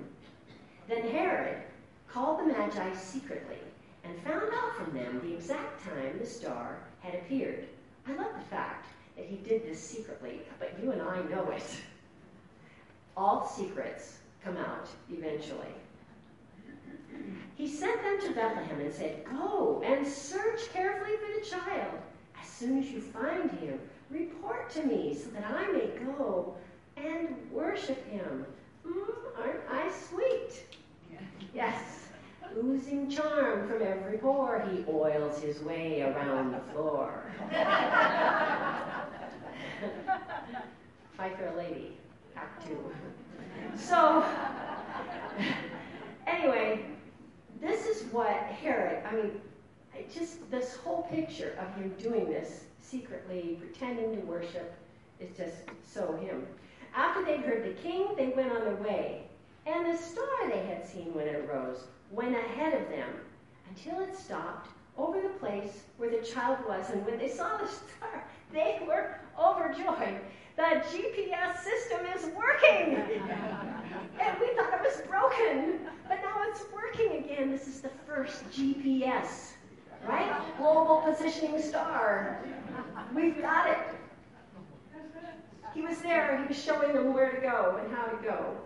Then 0.88 1.08
Herod 1.10 1.62
called 2.08 2.40
the 2.40 2.52
Magi 2.52 2.94
secretly 2.94 3.58
and 4.04 4.18
found 4.22 4.52
out 4.54 4.76
from 4.76 4.94
them 4.94 5.20
the 5.22 5.34
exact 5.34 5.84
time 5.84 6.18
the 6.18 6.26
star 6.26 6.78
had 7.00 7.14
appeared. 7.14 7.66
I 8.06 8.14
love 8.14 8.32
the 8.34 8.44
fact 8.48 8.86
that 9.16 9.26
he 9.26 9.36
did 9.36 9.64
this 9.64 9.80
secretly, 9.80 10.40
but 10.58 10.72
you 10.82 10.92
and 10.92 11.02
I 11.02 11.22
know 11.22 11.50
it. 11.50 11.62
All 13.18 13.44
secrets 13.44 14.18
come 14.44 14.56
out 14.56 14.88
eventually. 15.10 15.74
He 17.56 17.66
sent 17.66 18.00
them 18.00 18.20
to 18.20 18.32
Bethlehem 18.32 18.80
and 18.80 18.94
said, 18.94 19.24
Go 19.24 19.82
and 19.84 20.06
search 20.06 20.72
carefully 20.72 21.16
for 21.16 21.40
the 21.40 21.44
child. 21.44 21.98
As 22.40 22.48
soon 22.48 22.78
as 22.78 22.88
you 22.90 23.00
find 23.00 23.50
him, 23.50 23.80
report 24.08 24.70
to 24.70 24.84
me 24.84 25.16
so 25.20 25.30
that 25.30 25.44
I 25.44 25.66
may 25.72 25.88
go 26.06 26.54
and 26.96 27.34
worship 27.50 28.08
him. 28.08 28.46
Mm, 28.86 29.10
aren't 29.36 29.68
I 29.68 29.90
sweet? 29.90 30.62
Yes. 31.52 32.04
Oozing 32.56 33.10
charm 33.10 33.68
from 33.68 33.82
every 33.82 34.18
pore, 34.18 34.64
he 34.70 34.84
oils 34.88 35.42
his 35.42 35.60
way 35.60 36.02
around 36.02 36.52
the 36.52 36.60
floor. 36.72 37.24
Fight 41.16 41.36
for 41.36 41.48
a 41.48 41.56
lady, 41.56 41.98
So, 43.76 44.24
anyway, 46.26 46.84
this 47.60 47.86
is 47.86 48.12
what 48.12 48.28
Herod, 48.28 49.04
I 49.06 49.14
mean, 49.14 49.40
just 50.12 50.50
this 50.50 50.76
whole 50.76 51.02
picture 51.04 51.56
of 51.60 51.74
him 51.74 51.94
doing 51.98 52.26
this 52.26 52.64
secretly, 52.80 53.58
pretending 53.60 54.16
to 54.16 54.22
worship, 54.26 54.74
is 55.20 55.36
just 55.36 55.56
so 55.84 56.16
him. 56.16 56.46
After 56.94 57.24
they'd 57.24 57.40
heard 57.40 57.64
the 57.64 57.80
king, 57.80 58.08
they 58.16 58.28
went 58.28 58.50
on 58.52 58.64
their 58.64 58.76
way. 58.76 59.24
And 59.66 59.86
the 59.86 59.98
star 59.98 60.50
they 60.50 60.64
had 60.66 60.86
seen 60.86 61.12
when 61.14 61.26
it 61.26 61.44
arose 61.44 61.84
went 62.10 62.34
ahead 62.34 62.74
of 62.74 62.88
them 62.88 63.08
until 63.68 64.00
it 64.00 64.16
stopped 64.16 64.70
over 64.96 65.20
the 65.20 65.28
place 65.28 65.82
where 65.98 66.10
the 66.10 66.26
child 66.26 66.58
was. 66.66 66.90
And 66.90 67.04
when 67.04 67.18
they 67.18 67.28
saw 67.28 67.58
the 67.58 67.68
star, 67.68 68.24
they 68.52 68.80
were 68.86 69.20
overjoyed. 69.38 70.20
The 70.56 70.62
GPS 70.62 71.62
system 71.62 72.00
is 72.16 72.24
working! 72.34 72.96
and 74.20 74.40
we 74.40 74.48
thought 74.56 74.74
it 74.74 74.82
was 74.82 75.00
broken, 75.08 75.80
but 76.08 76.18
now 76.22 76.42
it's 76.48 76.64
working 76.72 77.24
again. 77.24 77.50
This 77.50 77.68
is 77.68 77.80
the 77.80 77.90
first 78.06 78.42
GPS, 78.50 79.52
right? 80.08 80.40
Global 80.58 81.02
Positioning 81.06 81.62
Star. 81.62 82.40
We've 83.14 83.40
got 83.40 83.68
it. 83.70 83.78
He 85.74 85.82
was 85.82 85.98
there. 85.98 86.38
He 86.38 86.48
was 86.48 86.60
showing 86.60 86.92
them 86.92 87.14
where 87.14 87.30
to 87.30 87.40
go 87.40 87.80
and 87.82 87.94
how 87.94 88.06
to 88.06 88.16
go. 88.22 88.56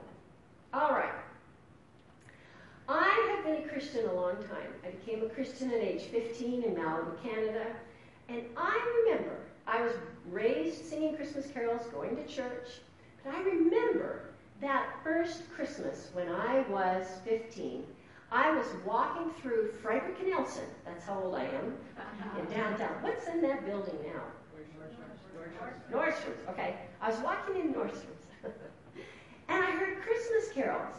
All 0.73 0.93
right. 0.93 1.13
I 2.89 3.35
have 3.35 3.45
been 3.45 3.65
a 3.65 3.69
Christian 3.69 4.09
a 4.09 4.13
long 4.13 4.37
time. 4.37 4.73
I 4.85 4.91
became 4.91 5.23
a 5.23 5.29
Christian 5.29 5.71
at 5.71 5.81
age 5.81 6.03
15 6.05 6.63
in 6.63 6.75
Malibu, 6.75 7.23
Canada. 7.23 7.67
And 8.29 8.43
I 8.57 9.05
remember 9.07 9.37
I 9.67 9.83
was 9.83 9.93
raised 10.31 10.85
singing 10.85 11.17
Christmas 11.17 11.47
carols, 11.47 11.87
going 11.93 12.17
to 12.17 12.27
church. 12.27 12.69
But 13.25 13.35
I 13.35 13.43
remember 13.43 14.31
that 14.61 14.87
first 15.03 15.51
Christmas 15.55 16.11
when 16.13 16.29
I 16.29 16.61
was 16.69 17.07
15. 17.25 17.85
I 18.31 18.51
was 18.51 18.67
walking 18.87 19.31
through 19.41 19.73
Frederick 19.83 20.17
and 20.21 20.31
Nelson, 20.31 20.65
that's 20.87 21.05
how 21.05 21.21
old 21.21 21.35
I 21.35 21.45
am, 21.45 21.77
uh-huh. 21.99 22.41
in 22.41 22.57
downtown. 22.57 23.03
What's 23.03 23.27
in 23.29 23.43
that 23.43 23.67
building 23.67 23.99
now? 24.07 24.23
Nordstrom's, 25.93 26.49
okay. 26.49 26.77
I 27.03 27.11
was 27.11 27.19
walking 27.21 27.57
in 27.61 27.75
Nordstrom's, 27.75 28.25
and 29.49 29.63
I 29.63 29.71
heard 29.73 30.01
Christmas 30.01 30.51
carols. 30.55 30.97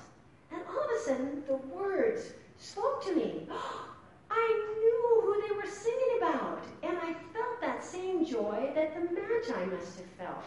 And 0.51 0.61
all 0.69 0.83
of 0.83 0.91
a 0.95 0.99
sudden, 1.03 1.43
the 1.47 1.55
words 1.55 2.33
spoke 2.59 3.03
to 3.05 3.15
me. 3.15 3.47
I 4.31 4.75
knew 4.79 5.21
who 5.23 5.41
they 5.47 5.55
were 5.55 5.71
singing 5.71 6.17
about. 6.17 6.63
And 6.83 6.97
I 6.97 7.13
felt 7.33 7.52
same 7.83 8.25
joy 8.25 8.71
that 8.75 8.93
the 8.93 9.01
Magi 9.01 9.65
must 9.65 9.97
have 9.97 10.09
felt 10.17 10.43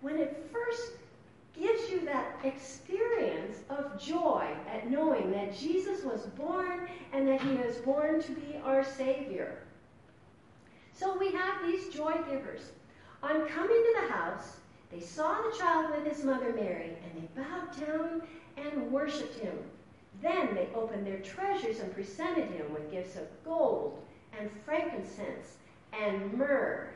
when 0.00 0.16
it 0.16 0.48
first 0.52 0.92
gives 1.58 1.90
you 1.90 2.04
that 2.04 2.38
experience 2.44 3.58
of 3.68 4.00
joy 4.00 4.46
at 4.72 4.90
knowing 4.90 5.30
that 5.32 5.56
Jesus 5.56 6.04
was 6.04 6.26
born 6.36 6.88
and 7.12 7.26
that 7.26 7.40
he 7.40 7.54
was 7.54 7.76
born 7.78 8.22
to 8.22 8.32
be 8.32 8.60
our 8.64 8.84
Savior. 8.84 9.58
So 10.94 11.18
we 11.18 11.32
have 11.32 11.66
these 11.66 11.88
joy 11.88 12.12
givers. 12.30 12.70
On 13.22 13.48
coming 13.48 13.68
to 13.68 13.96
the 14.00 14.12
house, 14.12 14.58
they 14.92 15.00
saw 15.00 15.42
the 15.42 15.56
child 15.58 15.90
with 15.90 16.06
his 16.12 16.24
mother 16.24 16.52
Mary, 16.52 16.92
and 17.04 17.22
they 17.22 17.42
bowed 17.42 17.86
down 17.86 18.22
and 18.56 18.90
worshiped 18.92 19.38
him. 19.38 19.54
Then 20.22 20.54
they 20.54 20.68
opened 20.74 21.06
their 21.06 21.20
treasures 21.20 21.80
and 21.80 21.92
presented 21.92 22.50
him 22.50 22.72
with 22.72 22.90
gifts 22.90 23.16
of 23.16 23.26
gold 23.44 24.02
and 24.38 24.50
frankincense 24.64 25.56
and 25.92 26.32
myrrh. 26.34 26.88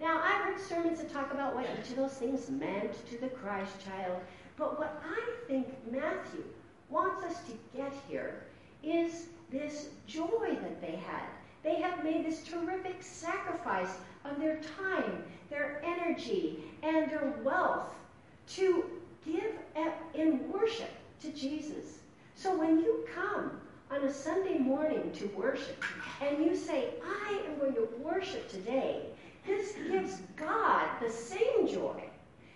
Now, 0.00 0.20
I've 0.22 0.44
heard 0.44 0.60
sermons 0.60 0.98
that 0.98 1.12
talk 1.12 1.32
about 1.32 1.54
what 1.54 1.66
each 1.78 1.90
of 1.90 1.96
those 1.96 2.12
things 2.12 2.50
meant 2.50 3.06
to 3.08 3.18
the 3.18 3.28
Christ 3.28 3.72
child, 3.84 4.20
but 4.56 4.78
what 4.78 5.02
I 5.08 5.46
think 5.46 5.68
Matthew 5.90 6.44
wants 6.90 7.24
us 7.24 7.42
to 7.44 7.52
get 7.76 7.92
here 8.08 8.44
is 8.82 9.26
this 9.50 9.88
joy 10.06 10.56
that 10.60 10.80
they 10.80 10.96
had. 10.96 11.24
They 11.62 11.76
have 11.80 12.04
made 12.04 12.24
this 12.24 12.44
terrific 12.44 13.02
sacrifice 13.02 13.96
of 14.24 14.38
their 14.38 14.60
time, 14.78 15.24
their 15.50 15.82
energy, 15.84 16.60
and 16.82 17.10
their 17.10 17.34
wealth 17.42 17.94
to 18.48 18.84
give 19.24 19.52
in 20.14 20.50
worship 20.50 20.90
to 21.22 21.32
Jesus. 21.32 21.98
So 22.34 22.56
when 22.56 22.78
you 22.78 23.06
come 23.14 23.60
on 23.90 24.02
a 24.02 24.12
Sunday 24.12 24.58
morning 24.58 25.12
to 25.12 25.26
worship 25.28 25.82
and 26.20 26.44
you 26.44 26.56
say, 26.56 26.94
I 27.04 27.42
am 27.46 27.58
going 27.58 27.74
to 27.74 27.88
worship 28.02 28.48
today, 28.50 29.02
this 29.46 29.74
gives 29.88 30.22
God 30.34 30.88
the 31.00 31.10
same 31.10 31.68
joy 31.68 32.02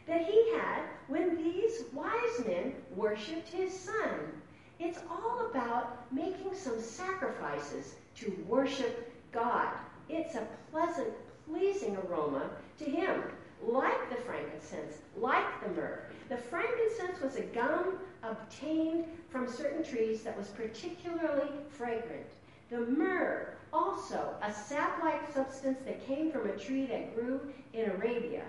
that 0.06 0.24
he 0.24 0.52
had 0.56 0.82
when 1.06 1.36
these 1.36 1.84
wise 1.92 2.44
men 2.46 2.74
worshiped 2.96 3.48
his 3.48 3.78
son. 3.78 4.32
It's 4.80 4.98
all 5.08 5.46
about 5.50 6.12
making 6.12 6.54
some 6.54 6.80
sacrifices 6.80 7.94
to 8.16 8.44
worship 8.48 9.12
God. 9.30 9.68
It's 10.08 10.34
a 10.34 10.48
pleasant, 10.72 11.12
pleasing 11.48 11.96
aroma 11.96 12.50
to 12.78 12.84
him, 12.84 13.22
like 13.62 14.10
the 14.10 14.16
frankincense, 14.16 14.96
like 15.16 15.62
the 15.62 15.70
myrrh. 15.70 16.04
The 16.28 16.36
frankincense 16.36 17.20
was 17.20 17.36
a 17.36 17.42
gum 17.42 17.98
obtained 18.22 19.04
from 19.30 19.48
certain 19.48 19.84
trees 19.84 20.22
that 20.22 20.36
was 20.36 20.48
particularly 20.48 21.50
fragrant. 21.68 22.26
The 22.70 22.80
myrrh, 22.80 23.54
also 23.72 24.34
a 24.42 24.52
sap 24.52 25.02
like 25.02 25.32
substance 25.32 25.78
that 25.84 26.06
came 26.06 26.30
from 26.30 26.48
a 26.48 26.56
tree 26.56 26.86
that 26.86 27.14
grew 27.14 27.40
in 27.72 27.90
Arabia. 27.90 28.42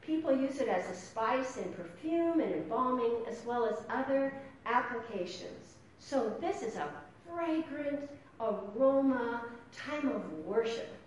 People 0.00 0.34
use 0.34 0.60
it 0.60 0.68
as 0.68 0.88
a 0.88 0.98
spice 0.98 1.56
in 1.58 1.72
perfume 1.74 2.40
and 2.40 2.54
embalming, 2.54 3.24
as 3.28 3.44
well 3.44 3.66
as 3.66 3.78
other 3.90 4.32
applications. 4.64 5.74
So, 5.98 6.34
this 6.40 6.62
is 6.62 6.76
a 6.76 6.88
fragrant 7.26 8.08
aroma 8.40 9.42
time 9.76 10.08
of 10.08 10.32
worship. 10.44 10.97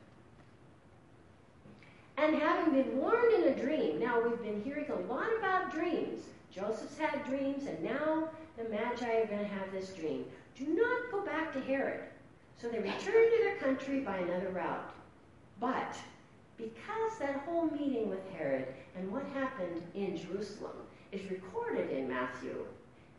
And 2.21 2.35
having 2.35 2.75
been 2.75 2.97
warned 2.97 3.33
in 3.33 3.51
a 3.51 3.55
dream, 3.55 3.99
now 3.99 4.21
we've 4.21 4.43
been 4.43 4.61
hearing 4.61 4.85
a 4.91 5.11
lot 5.11 5.27
about 5.39 5.73
dreams. 5.73 6.21
Joseph's 6.53 6.95
had 6.95 7.25
dreams, 7.25 7.65
and 7.65 7.81
now 7.81 8.29
the 8.57 8.69
Magi 8.69 9.11
are 9.11 9.25
going 9.25 9.39
to 9.39 9.47
have 9.47 9.71
this 9.71 9.89
dream. 9.89 10.25
Do 10.55 10.67
not 10.67 11.11
go 11.11 11.25
back 11.25 11.51
to 11.53 11.61
Herod. 11.61 12.01
So 12.61 12.69
they 12.69 12.77
returned 12.77 13.01
to 13.01 13.39
their 13.41 13.55
country 13.55 14.01
by 14.01 14.17
another 14.17 14.49
route. 14.49 14.93
But 15.59 15.97
because 16.57 17.17
that 17.19 17.37
whole 17.47 17.71
meeting 17.71 18.07
with 18.07 18.29
Herod 18.37 18.67
and 18.95 19.11
what 19.11 19.23
happened 19.33 19.81
in 19.95 20.15
Jerusalem 20.15 20.77
is 21.11 21.31
recorded 21.31 21.89
in 21.89 22.07
Matthew, 22.07 22.67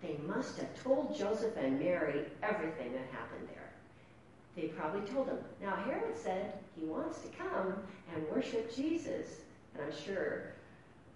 they 0.00 0.16
must 0.28 0.58
have 0.58 0.80
told 0.80 1.18
Joseph 1.18 1.56
and 1.56 1.80
Mary 1.80 2.22
everything 2.44 2.92
that 2.92 3.06
happened 3.10 3.48
there. 3.48 3.61
They 4.56 4.68
probably 4.68 5.08
told 5.12 5.28
him. 5.28 5.38
Now, 5.62 5.76
Herod 5.76 6.16
said 6.16 6.54
he 6.78 6.84
wants 6.84 7.20
to 7.20 7.28
come 7.28 7.74
and 8.14 8.28
worship 8.28 8.74
Jesus. 8.74 9.40
And 9.74 9.82
I'm 9.84 10.04
sure, 10.04 10.52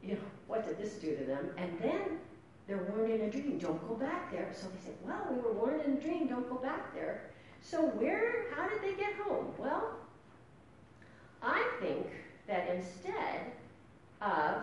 you 0.02 0.14
know, 0.14 0.20
what 0.46 0.66
did 0.66 0.78
this 0.78 0.94
do 0.94 1.14
to 1.16 1.24
them? 1.24 1.50
And 1.58 1.78
then 1.80 2.18
they're 2.66 2.82
warned 2.94 3.12
in 3.12 3.20
a 3.22 3.30
dream, 3.30 3.58
don't 3.58 3.86
go 3.88 3.94
back 3.94 4.32
there. 4.32 4.50
So 4.54 4.66
they 4.68 4.84
said, 4.84 4.94
well, 5.04 5.26
we 5.30 5.38
were 5.40 5.52
warned 5.52 5.82
in 5.82 5.92
a 5.92 6.00
dream, 6.00 6.26
don't 6.28 6.48
go 6.48 6.56
back 6.56 6.94
there. 6.94 7.30
So 7.62 7.82
where, 7.82 8.46
how 8.54 8.68
did 8.68 8.82
they 8.82 8.94
get 8.94 9.14
home? 9.16 9.52
Well, 9.58 9.96
I 11.42 11.68
think 11.80 12.06
that 12.46 12.68
instead 12.74 13.52
of, 14.20 14.62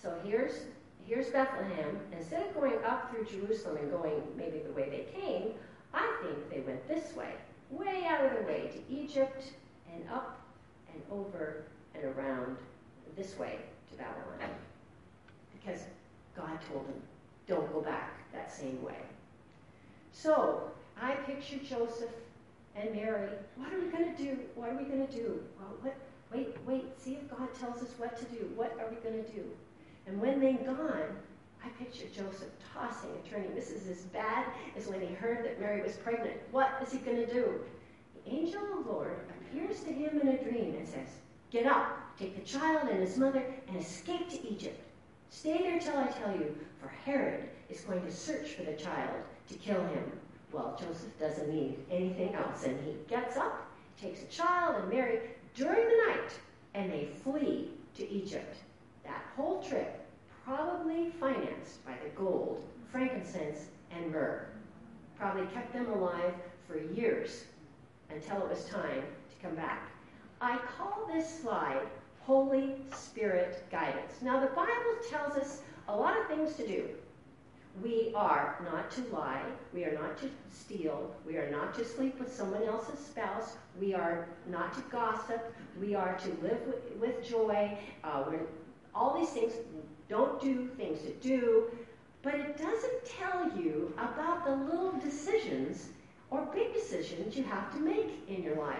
so 0.00 0.14
here's, 0.24 0.60
here's 1.06 1.28
Bethlehem, 1.28 1.98
instead 2.12 2.46
of 2.46 2.54
going 2.54 2.74
up 2.84 3.10
through 3.10 3.24
Jerusalem 3.24 3.78
and 3.78 3.90
going 3.90 4.22
maybe 4.36 4.58
the 4.58 4.72
way 4.72 4.88
they 4.88 5.20
came, 5.20 5.54
I 5.92 6.16
think 6.22 6.50
they 6.50 6.60
went 6.60 6.86
this 6.88 7.14
way, 7.16 7.32
way 7.70 8.04
out 8.06 8.24
of 8.24 8.38
the 8.38 8.44
way 8.44 8.70
to 8.72 8.94
Egypt 8.94 9.52
and 9.92 10.04
up 10.10 10.40
and 10.92 11.02
over 11.10 11.64
and 11.94 12.04
around 12.04 12.56
this 13.16 13.38
way 13.38 13.58
to 13.90 13.96
Babylon. 13.96 14.50
Because 15.52 15.80
God 16.36 16.58
told 16.70 16.86
them, 16.88 17.00
don't 17.46 17.72
go 17.72 17.80
back 17.80 18.12
that 18.32 18.52
same 18.52 18.82
way. 18.82 18.98
So 20.12 20.70
I 21.00 21.12
picture 21.14 21.58
Joseph 21.58 22.10
and 22.76 22.94
Mary. 22.94 23.28
What 23.56 23.72
are 23.72 23.80
we 23.80 23.86
going 23.86 24.14
to 24.14 24.22
do? 24.22 24.38
What 24.54 24.70
are 24.70 24.76
we 24.76 24.84
going 24.84 25.06
to 25.06 25.12
do? 25.12 25.40
Well, 25.58 25.70
what, 25.82 25.96
wait, 26.32 26.56
wait, 26.66 26.84
see 27.00 27.14
if 27.14 27.28
God 27.30 27.48
tells 27.54 27.82
us 27.82 27.90
what 27.98 28.16
to 28.18 28.24
do. 28.26 28.50
What 28.56 28.76
are 28.80 28.88
we 28.88 28.96
going 28.96 29.22
to 29.24 29.30
do? 29.30 29.44
And 30.06 30.20
when 30.20 30.40
they've 30.40 30.64
gone, 30.64 31.16
I 31.64 31.68
picture 31.82 32.06
Joseph 32.14 32.50
tossing 32.74 33.10
and 33.10 33.24
turning. 33.24 33.54
This 33.54 33.70
is 33.70 33.88
as 33.88 34.04
bad 34.04 34.44
as 34.76 34.86
when 34.86 35.00
he 35.00 35.14
heard 35.14 35.44
that 35.44 35.58
Mary 35.58 35.82
was 35.82 35.96
pregnant. 35.96 36.36
What 36.50 36.70
is 36.82 36.92
he 36.92 36.98
going 36.98 37.16
to 37.16 37.32
do? 37.32 37.58
The 38.14 38.30
angel 38.30 38.62
of 38.62 38.84
the 38.84 38.92
Lord 38.92 39.16
appears 39.30 39.80
to 39.80 39.92
him 39.92 40.20
in 40.20 40.28
a 40.28 40.42
dream 40.44 40.74
and 40.74 40.86
says, 40.86 41.08
Get 41.50 41.66
up, 41.66 42.18
take 42.18 42.36
the 42.36 42.44
child 42.44 42.88
and 42.90 43.00
his 43.00 43.16
mother, 43.16 43.42
and 43.68 43.78
escape 43.78 44.28
to 44.30 44.46
Egypt. 44.46 44.78
Stay 45.30 45.62
there 45.62 45.78
till 45.78 45.96
I 45.96 46.06
tell 46.08 46.32
you, 46.32 46.54
for 46.80 46.88
Herod 46.88 47.48
is 47.70 47.80
going 47.80 48.02
to 48.02 48.12
search 48.12 48.50
for 48.50 48.64
the 48.64 48.74
child 48.74 49.22
to 49.48 49.54
kill 49.54 49.80
him. 49.86 50.12
Well, 50.52 50.78
Joseph 50.78 51.18
doesn't 51.18 51.48
need 51.48 51.78
anything 51.90 52.34
else, 52.34 52.64
and 52.64 52.78
he 52.84 52.94
gets 53.08 53.38
up, 53.38 53.70
takes 53.98 54.22
a 54.22 54.26
child 54.26 54.82
and 54.82 54.90
Mary 54.90 55.20
during 55.54 55.88
the 55.88 56.02
night, 56.08 56.38
and 56.74 56.92
they 56.92 57.08
flee 57.22 57.70
to 57.96 58.10
Egypt. 58.10 58.56
That 59.04 59.22
whole 59.34 59.62
trip 59.62 60.03
probably 60.44 61.10
financed 61.20 61.84
by 61.84 61.92
the 62.02 62.10
gold, 62.10 62.64
frankincense, 62.90 63.66
and 63.90 64.10
myrrh. 64.10 64.46
Probably 65.18 65.46
kept 65.46 65.72
them 65.72 65.90
alive 65.92 66.34
for 66.66 66.78
years 66.78 67.44
until 68.10 68.42
it 68.42 68.48
was 68.48 68.64
time 68.66 69.02
to 69.02 69.46
come 69.46 69.56
back. 69.56 69.90
I 70.40 70.58
call 70.76 71.08
this 71.12 71.40
slide 71.40 71.86
Holy 72.20 72.76
Spirit 72.94 73.64
guidance. 73.70 74.20
Now, 74.22 74.40
the 74.40 74.48
Bible 74.48 74.72
tells 75.10 75.36
us 75.36 75.62
a 75.88 75.96
lot 75.96 76.18
of 76.18 76.26
things 76.26 76.54
to 76.56 76.66
do. 76.66 76.88
We 77.82 78.12
are 78.14 78.58
not 78.64 78.90
to 78.92 79.02
lie. 79.14 79.42
We 79.72 79.84
are 79.84 79.94
not 79.94 80.16
to 80.18 80.30
steal. 80.52 81.14
We 81.26 81.36
are 81.36 81.50
not 81.50 81.74
to 81.74 81.84
sleep 81.84 82.20
with 82.20 82.32
someone 82.32 82.62
else's 82.62 83.04
spouse. 83.04 83.56
We 83.80 83.94
are 83.94 84.28
not 84.48 84.74
to 84.74 84.80
gossip. 84.90 85.52
We 85.80 85.94
are 85.94 86.16
to 86.18 86.28
live 86.42 86.60
with, 87.00 87.28
joy. 87.28 87.76
Uh, 88.04 88.24
all 88.94 89.18
these 89.18 89.30
things, 89.30 89.52
don't 90.08 90.40
do 90.40 90.68
things 90.76 91.02
to 91.02 91.12
do. 91.14 91.70
But 92.22 92.34
it 92.34 92.56
doesn't 92.56 93.04
tell 93.04 93.50
you 93.56 93.92
about 93.98 94.44
the 94.44 94.56
little 94.56 94.92
decisions 94.92 95.88
or 96.30 96.46
big 96.54 96.72
decisions 96.72 97.36
you 97.36 97.44
have 97.44 97.72
to 97.74 97.80
make 97.80 98.22
in 98.28 98.42
your 98.42 98.56
life. 98.56 98.78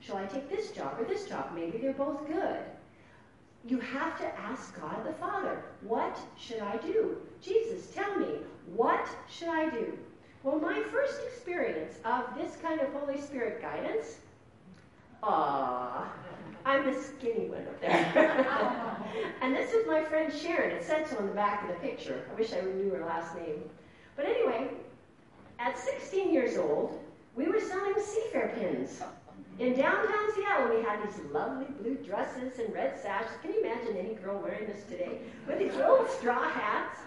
Shall 0.00 0.16
I 0.18 0.26
take 0.26 0.48
this 0.48 0.70
job 0.70 0.96
or 1.00 1.04
this 1.04 1.28
job? 1.28 1.50
Maybe 1.54 1.78
they're 1.78 1.92
both 1.92 2.26
good 2.28 2.60
you 3.68 3.80
have 3.80 4.18
to 4.18 4.40
ask 4.40 4.78
God 4.80 5.04
the 5.04 5.12
Father, 5.14 5.62
what 5.82 6.18
should 6.38 6.60
I 6.60 6.76
do? 6.78 7.16
Jesus, 7.42 7.88
tell 7.94 8.18
me, 8.18 8.38
what 8.74 9.08
should 9.28 9.48
I 9.48 9.68
do? 9.70 9.98
Well, 10.42 10.60
my 10.60 10.80
first 10.92 11.20
experience 11.26 11.96
of 12.04 12.24
this 12.36 12.56
kind 12.62 12.80
of 12.80 12.92
Holy 12.92 13.20
Spirit 13.20 13.60
guidance, 13.60 14.18
ah, 15.22 16.12
I'm 16.66 16.84
the 16.84 17.00
skinny 17.00 17.48
one 17.48 17.60
up 17.60 17.80
there. 17.80 18.98
and 19.40 19.54
this 19.54 19.72
is 19.72 19.86
my 19.86 20.02
friend 20.02 20.32
Sharon. 20.32 20.76
It 20.76 20.82
said 20.82 21.08
so 21.08 21.16
on 21.18 21.28
the 21.28 21.32
back 21.32 21.62
of 21.62 21.68
the 21.68 21.74
picture. 21.74 22.24
I 22.28 22.34
wish 22.34 22.52
I 22.52 22.60
knew 22.60 22.90
her 22.90 23.04
last 23.06 23.36
name. 23.36 23.62
But 24.16 24.26
anyway, 24.26 24.70
at 25.60 25.78
16 25.78 26.34
years 26.34 26.58
old, 26.58 27.00
we 27.36 27.46
were 27.46 27.60
selling 27.60 27.94
Seafair 27.94 28.58
pins. 28.58 29.00
In 29.60 29.74
downtown 29.76 30.34
Seattle, 30.34 30.76
we 30.76 30.82
had 30.82 31.06
these 31.06 31.20
lovely 31.32 31.66
blue 31.80 31.94
dresses 32.04 32.58
and 32.58 32.74
red 32.74 33.00
sashes. 33.00 33.30
Can 33.42 33.52
you 33.52 33.62
imagine 33.62 33.96
any 33.96 34.14
girl 34.14 34.40
wearing 34.42 34.66
this 34.66 34.82
today? 34.88 35.20
With 35.46 35.60
these 35.60 35.74
little 35.76 36.04
straw 36.18 36.48
hats. 36.48 36.98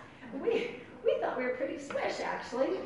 We, 0.41 0.77
we 1.03 1.19
thought 1.19 1.37
we 1.37 1.43
were 1.43 1.55
pretty 1.57 1.79
swish, 1.79 2.21
actually. 2.23 2.77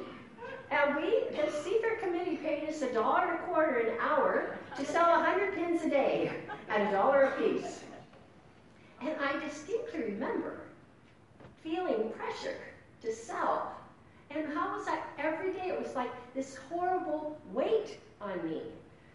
And 0.72 0.96
we, 0.96 1.26
the 1.30 1.52
Seafair 1.52 2.00
Committee 2.00 2.38
paid 2.38 2.68
us 2.68 2.82
a 2.82 2.92
dollar 2.92 3.26
and 3.26 3.40
a 3.40 3.44
quarter 3.44 3.78
an 3.78 3.94
hour 4.00 4.58
to 4.76 4.86
sell 4.86 5.12
100 5.12 5.54
pins 5.54 5.84
a 5.84 5.90
day 5.90 6.32
at 6.74 6.90
a 6.90 6.92
dollar 6.92 7.26
a 7.26 7.32
piece. 7.32 7.82
And 9.02 9.16
I 9.22 9.40
distinctly 9.46 10.02
remember 10.02 10.62
feeling 11.62 12.10
pressure 12.18 12.58
to 13.02 13.14
sell. 13.14 13.76
And 14.32 14.52
how 14.54 14.76
was 14.76 14.86
that 14.88 15.08
every 15.20 15.54
day? 15.54 15.68
It 15.68 15.80
was 15.80 15.94
like 15.94 16.10
this 16.34 16.58
horrible 16.70 17.38
weight 17.52 18.00
on 18.20 18.44
me. 18.50 18.62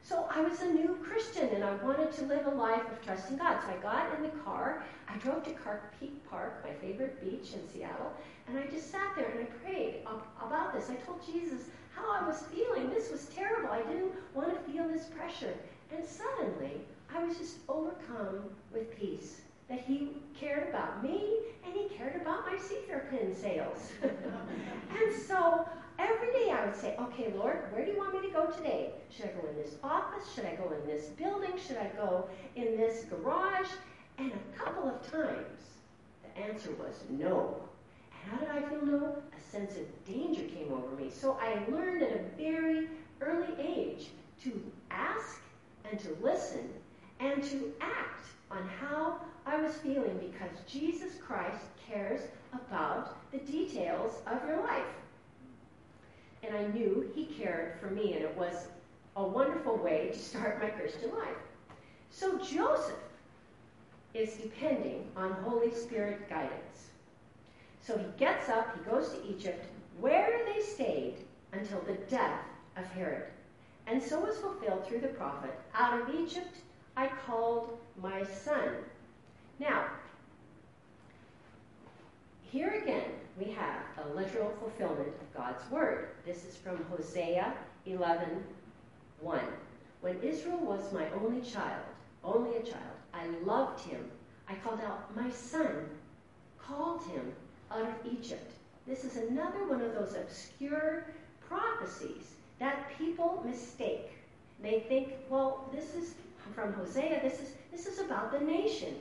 So 0.03 0.27
I 0.31 0.41
was 0.41 0.61
a 0.63 0.67
new 0.67 0.97
Christian 1.03 1.49
and 1.49 1.65
I 1.65 1.75
wanted 1.77 2.13
to 2.13 2.25
live 2.27 2.47
a 2.47 2.51
life 2.51 2.83
of 2.93 3.05
trusting 3.05 3.39
God. 3.39 3.59
So 3.63 3.73
I 3.73 3.83
got 3.83 4.15
in 4.17 4.23
the 4.23 4.29
car, 4.45 4.85
I 5.09 5.17
drove 5.19 5.43
to 5.45 5.51
Carkeek 5.51 6.13
Park, 6.31 6.65
my 6.65 6.73
favorite 6.75 7.21
beach 7.21 7.55
in 7.55 7.69
Seattle, 7.73 8.13
and 8.47 8.57
I 8.57 8.67
just 8.67 8.91
sat 8.91 9.17
there 9.17 9.27
and 9.31 9.41
I 9.41 9.45
prayed 9.65 9.97
about 10.41 10.73
this. 10.73 10.91
I 10.91 10.95
told 11.05 11.27
Jesus 11.27 11.63
how 11.95 12.11
I 12.13 12.27
was 12.27 12.45
feeling. 12.55 12.89
This 12.91 13.11
was 13.11 13.27
terrible. 13.35 13.71
I 13.71 13.83
didn't 13.83 14.13
want 14.35 14.55
to 14.55 14.73
feel 14.73 14.87
this 14.89 15.07
pressure. 15.07 15.55
And 15.91 16.05
suddenly, 16.07 16.81
I 17.15 17.25
was 17.25 17.39
just 17.39 17.57
overcome 17.69 18.45
with 18.73 18.97
peace 18.99 19.41
that 19.69 19.81
he 19.81 20.11
cared 20.39 20.69
about 20.69 21.03
me 21.03 21.39
and 21.65 21.75
he 21.75 21.89
cared 21.89 22.21
about 22.21 22.47
my 22.47 22.57
Seafair 22.57 23.11
pin 23.11 23.35
sales. 23.35 23.91
and 24.03 25.23
so 25.27 25.69
every 25.99 26.33
day 26.33 26.51
I 26.51 26.65
would 26.65 26.77
say, 26.77 26.97
okay, 26.99 27.33
Lord, 27.37 27.73
where 27.73 27.85
do 27.85 27.93
you 27.93 27.99
want 27.99 28.15
me 28.15 28.29
to 28.29 28.33
go 28.33 28.47
today? 28.51 28.91
Should 29.11 29.27
I 29.27 29.29
go 29.29 29.49
in 29.49 29.57
this 29.57 29.77
office? 29.83 30.33
Should 30.35 30.47
I 30.47 30.55
go 30.55 30.73
in 30.73 30.87
this 30.87 31.07
building? 31.07 31.53
Should 31.59 31.77
I 31.77 31.89
go 31.97 32.29
in 32.57 32.77
this 32.77 33.05
garage? 33.05 33.69
And 34.19 34.33
a 34.33 34.59
couple 34.59 34.89
of 34.89 35.11
times, 35.11 35.61
the 36.23 36.43
answer 36.43 36.71
was 36.73 37.05
no. 37.11 37.57
And 38.13 38.33
how 38.33 38.39
did 38.39 38.65
I 38.65 38.69
feel 38.69 38.85
no? 38.85 39.17
A 39.37 39.51
sense 39.51 39.77
of 39.77 40.05
danger 40.07 40.43
came 40.43 40.73
over 40.73 40.95
me. 40.97 41.11
So 41.11 41.39
I 41.41 41.63
learned 41.71 42.03
at 42.03 42.13
a 42.13 42.23
very 42.37 42.89
early 43.21 43.55
age 43.61 44.09
to 44.45 44.63
ask 44.91 45.41
and 45.91 45.99
to 46.01 46.17
listen 46.23 46.69
and 47.21 47.43
to 47.45 47.73
act 47.81 48.27
on 48.51 48.69
how 48.81 49.21
I 49.47 49.61
was 49.61 49.75
feeling 49.77 50.19
because 50.19 50.57
Jesus 50.67 51.15
Christ 51.21 51.65
cares 51.89 52.21
about 52.53 53.17
the 53.33 53.39
details 53.39 54.15
of 54.27 54.47
your 54.47 54.61
life. 54.63 54.85
And 56.43 56.57
I 56.57 56.67
knew 56.69 57.11
He 57.15 57.27
cared 57.27 57.79
for 57.81 57.87
me, 57.87 58.15
and 58.15 58.23
it 58.23 58.37
was 58.37 58.69
a 59.17 59.23
wonderful 59.23 59.77
way 59.77 60.11
to 60.13 60.19
start 60.19 60.63
my 60.63 60.69
Christian 60.69 61.11
life. 61.11 61.37
So 62.11 62.39
Joseph 62.39 62.95
is 64.15 64.35
depending 64.35 65.05
on 65.17 65.33
Holy 65.33 65.75
Spirit 65.75 66.29
guidance. 66.29 66.89
So 67.81 67.97
he 67.97 68.07
gets 68.19 68.49
up, 68.49 68.77
he 68.77 68.91
goes 68.91 69.11
to 69.11 69.27
Egypt, 69.27 69.65
where 70.01 70.45
they 70.47 70.63
stayed 70.63 71.15
until 71.53 71.81
the 71.81 71.95
death 72.11 72.41
of 72.77 72.85
Herod. 72.87 73.25
And 73.87 74.03
so 74.03 74.21
was 74.21 74.37
fulfilled 74.39 74.87
through 74.87 75.01
the 75.01 75.09
prophet 75.09 75.59
Out 75.75 76.01
of 76.01 76.15
Egypt 76.15 76.59
I 76.99 77.07
called 77.29 77.79
my 78.03 78.25
son. 78.25 78.71
Now, 79.61 79.85
here 82.43 82.71
again, 82.83 83.05
we 83.39 83.53
have 83.53 83.83
a 84.05 84.17
literal 84.17 84.51
fulfillment 84.59 85.13
of 85.21 85.33
God's 85.33 85.63
word. 85.71 86.09
This 86.27 86.45
is 86.45 86.57
from 86.57 86.85
Hosea 86.91 87.55
11 87.87 88.43
1. 89.21 89.41
When 90.01 90.21
Israel 90.23 90.59
was 90.59 90.93
my 90.93 91.09
only 91.11 91.41
child, 91.41 91.85
only 92.25 92.57
a 92.57 92.63
child, 92.65 92.97
I 93.15 93.29
loved 93.45 93.79
him. 93.87 94.05
I 94.49 94.57
called 94.57 94.81
out, 94.81 95.15
My 95.15 95.31
son, 95.31 95.89
called 96.61 97.05
him 97.05 97.33
out 97.71 97.83
of 97.83 98.13
Egypt. 98.13 98.55
This 98.89 99.05
is 99.05 99.19
another 99.19 99.69
one 99.69 99.83
of 99.83 99.95
those 99.95 100.17
obscure 100.17 101.07
prophecies 101.49 102.35
that 102.59 102.91
people 102.99 103.41
mistake. 103.47 104.11
They 104.61 104.81
think, 104.89 105.13
well, 105.31 105.71
this 105.73 105.95
is 105.95 106.15
from 106.55 106.73
Hosea, 106.75 107.21
this 107.23 107.41
is, 107.41 107.53
this 107.71 107.87
is 107.87 107.99
about 108.01 108.33
the 108.33 108.45
nation. 108.45 108.95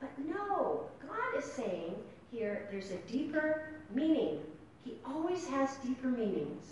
But 0.00 0.10
no, 0.18 0.84
God 1.00 1.38
is 1.38 1.44
saying 1.44 1.94
here 2.30 2.68
there's 2.70 2.90
a 2.90 2.96
deeper 3.10 3.62
meaning. 3.92 4.40
He 4.84 4.94
always 5.06 5.46
has 5.48 5.76
deeper 5.76 6.08
meanings. 6.08 6.64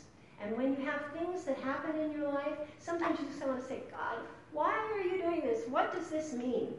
And 0.43 0.57
when 0.57 0.77
you 0.77 0.85
have 0.85 1.01
things 1.17 1.45
that 1.45 1.57
happen 1.59 1.99
in 2.01 2.11
your 2.13 2.33
life, 2.33 2.59
sometimes 2.81 3.21
you 3.21 3.27
just 3.27 3.47
want 3.47 3.61
to 3.61 3.67
say, 3.67 3.81
God, 3.91 4.19
why 4.53 4.73
are 4.73 5.01
you 5.01 5.23
doing 5.23 5.41
this? 5.41 5.69
What 5.69 5.95
does 5.95 6.09
this 6.09 6.33
mean? 6.33 6.75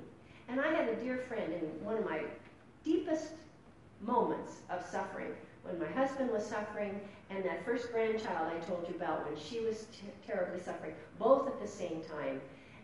And 0.50 0.60
I 0.60 0.68
had 0.74 0.90
a 0.90 0.96
dear 0.98 1.18
friend 1.30 1.54
in 1.54 1.86
one 1.86 1.98
of 1.98 2.06
my 2.06 2.24
deepest 2.84 3.32
moments 4.02 4.58
of 4.70 4.86
suffering. 4.86 5.32
When 5.64 5.80
my 5.80 5.88
husband 5.88 6.30
was 6.30 6.46
suffering, 6.46 7.00
and 7.30 7.44
that 7.46 7.64
first 7.66 7.92
grandchild 7.92 8.52
I 8.54 8.60
told 8.66 8.86
you 8.90 8.96
about 8.96 9.26
when 9.26 9.40
she 9.40 9.62
was 9.62 9.86
t- 9.94 10.08
terribly 10.28 10.60
suffering, 10.60 10.94
both 11.18 11.48
at 11.48 11.60
the 11.62 11.68
same 11.68 12.02
time. 12.02 12.42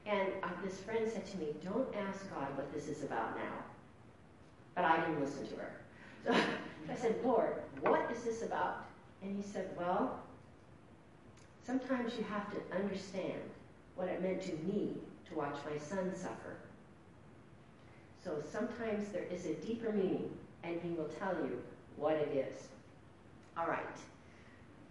And 0.09 0.29
uh, 0.41 0.47
this 0.63 0.79
friend 0.79 1.07
said 1.11 1.25
to 1.27 1.37
me, 1.37 1.53
Don't 1.63 1.87
ask 1.95 2.27
God 2.33 2.47
what 2.57 2.73
this 2.73 2.87
is 2.87 3.03
about 3.03 3.35
now. 3.35 3.53
But 4.73 4.85
I 4.85 4.99
didn't 5.01 5.21
listen 5.21 5.47
to 5.47 5.55
her. 5.55 5.71
So 6.87 6.93
I 6.93 6.95
said, 6.95 7.15
Lord, 7.23 7.53
what 7.81 8.09
is 8.09 8.23
this 8.23 8.41
about? 8.41 8.85
And 9.21 9.35
he 9.35 9.47
said, 9.47 9.69
Well, 9.77 10.17
sometimes 11.63 12.13
you 12.17 12.23
have 12.23 12.49
to 12.51 12.75
understand 12.75 13.41
what 13.95 14.07
it 14.07 14.23
meant 14.23 14.41
to 14.43 14.53
me 14.65 14.95
to 15.27 15.35
watch 15.35 15.55
my 15.69 15.77
son 15.77 16.11
suffer. 16.15 16.55
So 18.23 18.41
sometimes 18.51 19.09
there 19.09 19.25
is 19.31 19.45
a 19.45 19.53
deeper 19.55 19.91
meaning, 19.91 20.31
and 20.63 20.79
he 20.81 20.89
will 20.91 21.09
tell 21.19 21.35
you 21.35 21.61
what 21.97 22.15
it 22.15 22.35
is. 22.35 22.69
All 23.55 23.67
right. 23.67 23.85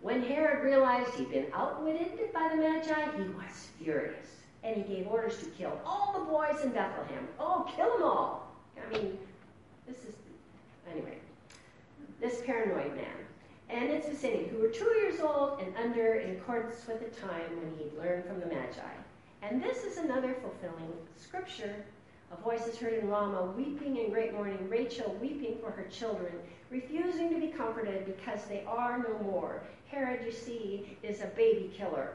When 0.02 0.22
Herod 0.22 0.62
realized 0.62 1.14
he'd 1.14 1.30
been 1.30 1.46
outwitted 1.52 2.32
by 2.32 2.50
the 2.50 2.56
Magi, 2.56 3.16
he 3.16 3.28
was 3.30 3.68
furious. 3.82 4.37
And 4.64 4.76
he 4.76 4.82
gave 4.82 5.06
orders 5.06 5.38
to 5.38 5.46
kill 5.46 5.80
all 5.84 6.12
the 6.12 6.24
boys 6.24 6.64
in 6.64 6.72
Bethlehem. 6.72 7.28
Oh, 7.38 7.70
kill 7.74 7.92
them 7.94 8.02
all. 8.02 8.52
I 8.76 8.92
mean, 8.92 9.18
this 9.86 9.98
is, 9.98 10.14
anyway, 10.90 11.18
this 12.20 12.40
paranoid 12.44 12.94
man 12.96 13.06
and 13.70 13.90
its 13.90 14.08
vicinity, 14.08 14.48
who 14.48 14.58
were 14.58 14.68
two 14.68 14.92
years 15.00 15.20
old 15.20 15.60
and 15.60 15.76
under 15.76 16.14
in 16.14 16.36
accordance 16.36 16.86
with 16.86 17.00
the 17.00 17.20
time 17.20 17.50
when 17.60 17.72
he'd 17.78 17.96
learned 17.98 18.24
from 18.24 18.40
the 18.40 18.46
Magi. 18.46 18.80
And 19.42 19.62
this 19.62 19.84
is 19.84 19.98
another 19.98 20.34
fulfilling 20.40 20.92
scripture. 21.16 21.84
A 22.32 22.42
voice 22.42 22.66
is 22.66 22.78
heard 22.78 22.94
in 22.94 23.08
Ramah, 23.08 23.52
weeping 23.56 23.96
in 23.96 24.10
great 24.10 24.32
mourning, 24.32 24.68
Rachel 24.68 25.16
weeping 25.20 25.58
for 25.60 25.70
her 25.70 25.84
children, 25.84 26.32
refusing 26.70 27.30
to 27.30 27.40
be 27.40 27.48
comforted 27.48 28.06
because 28.06 28.44
they 28.46 28.64
are 28.66 28.98
no 28.98 29.18
more. 29.22 29.62
Herod, 29.86 30.24
you 30.24 30.32
see, 30.32 30.98
is 31.02 31.20
a 31.20 31.26
baby 31.28 31.70
killer. 31.74 32.12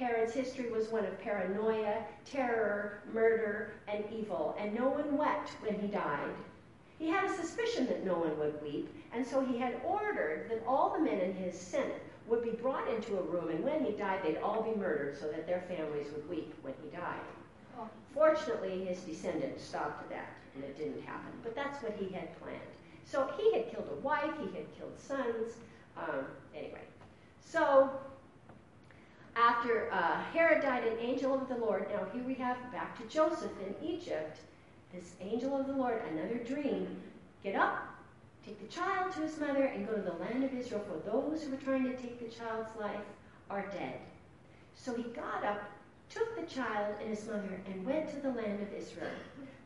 Herod's 0.00 0.32
history 0.32 0.70
was 0.70 0.88
one 0.88 1.04
of 1.04 1.20
paranoia, 1.20 2.02
terror, 2.24 3.02
murder, 3.12 3.72
and 3.86 4.02
evil, 4.10 4.56
and 4.58 4.74
no 4.74 4.88
one 4.88 5.18
wept 5.18 5.50
when 5.60 5.78
he 5.78 5.88
died. 5.88 6.32
He 6.98 7.10
had 7.10 7.24
a 7.28 7.36
suspicion 7.36 7.86
that 7.88 8.06
no 8.06 8.14
one 8.14 8.38
would 8.38 8.62
weep, 8.62 8.88
and 9.12 9.26
so 9.26 9.44
he 9.44 9.58
had 9.58 9.78
ordered 9.84 10.48
that 10.48 10.64
all 10.66 10.94
the 10.94 11.04
men 11.04 11.20
in 11.20 11.34
his 11.34 11.54
senate 11.54 12.02
would 12.26 12.42
be 12.42 12.52
brought 12.52 12.88
into 12.88 13.18
a 13.18 13.22
room, 13.22 13.50
and 13.50 13.62
when 13.62 13.84
he 13.84 13.92
died, 13.92 14.20
they'd 14.24 14.38
all 14.38 14.62
be 14.62 14.80
murdered 14.80 15.18
so 15.18 15.26
that 15.26 15.46
their 15.46 15.60
families 15.68 16.06
would 16.14 16.26
weep 16.30 16.54
when 16.62 16.72
he 16.82 16.88
died. 16.96 17.20
Fortunately, 18.14 18.86
his 18.86 19.00
descendants 19.00 19.62
stopped 19.62 20.08
that, 20.08 20.32
and 20.54 20.64
it 20.64 20.78
didn't 20.78 21.02
happen. 21.02 21.30
But 21.42 21.54
that's 21.54 21.82
what 21.82 21.92
he 21.92 22.10
had 22.14 22.40
planned. 22.40 22.60
So 23.04 23.30
he 23.38 23.52
had 23.52 23.70
killed 23.70 23.88
a 23.92 24.00
wife, 24.00 24.32
he 24.38 24.56
had 24.56 24.66
killed 24.78 24.98
sons. 24.98 25.58
Um, 25.98 26.24
anyway, 26.54 26.84
so 27.44 27.90
after 29.36 29.92
uh, 29.92 30.22
Herod 30.32 30.62
died, 30.62 30.84
an 30.84 30.98
angel 30.98 31.34
of 31.34 31.48
the 31.48 31.56
Lord. 31.56 31.86
Now 31.92 32.06
here 32.12 32.22
we 32.24 32.34
have 32.34 32.56
back 32.72 32.98
to 32.98 33.04
Joseph 33.14 33.52
in 33.66 33.74
Egypt. 33.86 34.38
This 34.92 35.14
angel 35.20 35.58
of 35.58 35.66
the 35.66 35.72
Lord, 35.72 36.02
another 36.10 36.38
dream. 36.38 36.96
Get 37.42 37.54
up, 37.54 37.78
take 38.44 38.60
the 38.60 38.74
child 38.74 39.12
to 39.12 39.20
his 39.20 39.38
mother, 39.38 39.64
and 39.64 39.86
go 39.86 39.94
to 39.94 40.02
the 40.02 40.12
land 40.14 40.44
of 40.44 40.52
Israel, 40.52 40.84
for 40.86 41.10
those 41.10 41.42
who 41.42 41.50
were 41.50 41.56
trying 41.56 41.84
to 41.84 41.96
take 41.96 42.18
the 42.18 42.34
child's 42.34 42.74
life 42.78 43.00
are 43.48 43.66
dead. 43.72 44.00
So 44.74 44.94
he 44.94 45.04
got 45.04 45.44
up, 45.44 45.62
took 46.10 46.36
the 46.36 46.46
child 46.52 46.96
and 47.00 47.10
his 47.10 47.26
mother, 47.26 47.60
and 47.66 47.86
went 47.86 48.10
to 48.10 48.20
the 48.20 48.30
land 48.30 48.62
of 48.62 48.72
Israel. 48.74 49.10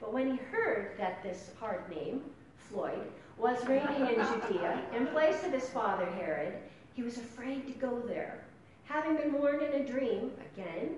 But 0.00 0.12
when 0.12 0.30
he 0.30 0.36
heard 0.36 0.92
that 0.98 1.22
this 1.22 1.50
hard 1.58 1.88
name, 1.88 2.22
Floyd, 2.56 3.00
was 3.38 3.64
reigning 3.66 4.06
in 4.06 4.14
Judea 4.14 4.82
in 4.94 5.06
place 5.08 5.42
of 5.44 5.52
his 5.52 5.68
father 5.70 6.06
Herod, 6.06 6.54
he 6.94 7.02
was 7.02 7.18
afraid 7.18 7.66
to 7.66 7.72
go 7.72 8.00
there. 8.00 8.43
Having 8.84 9.16
been 9.16 9.32
warned 9.32 9.62
in 9.62 9.80
a 9.80 9.86
dream, 9.86 10.32
again, 10.52 10.96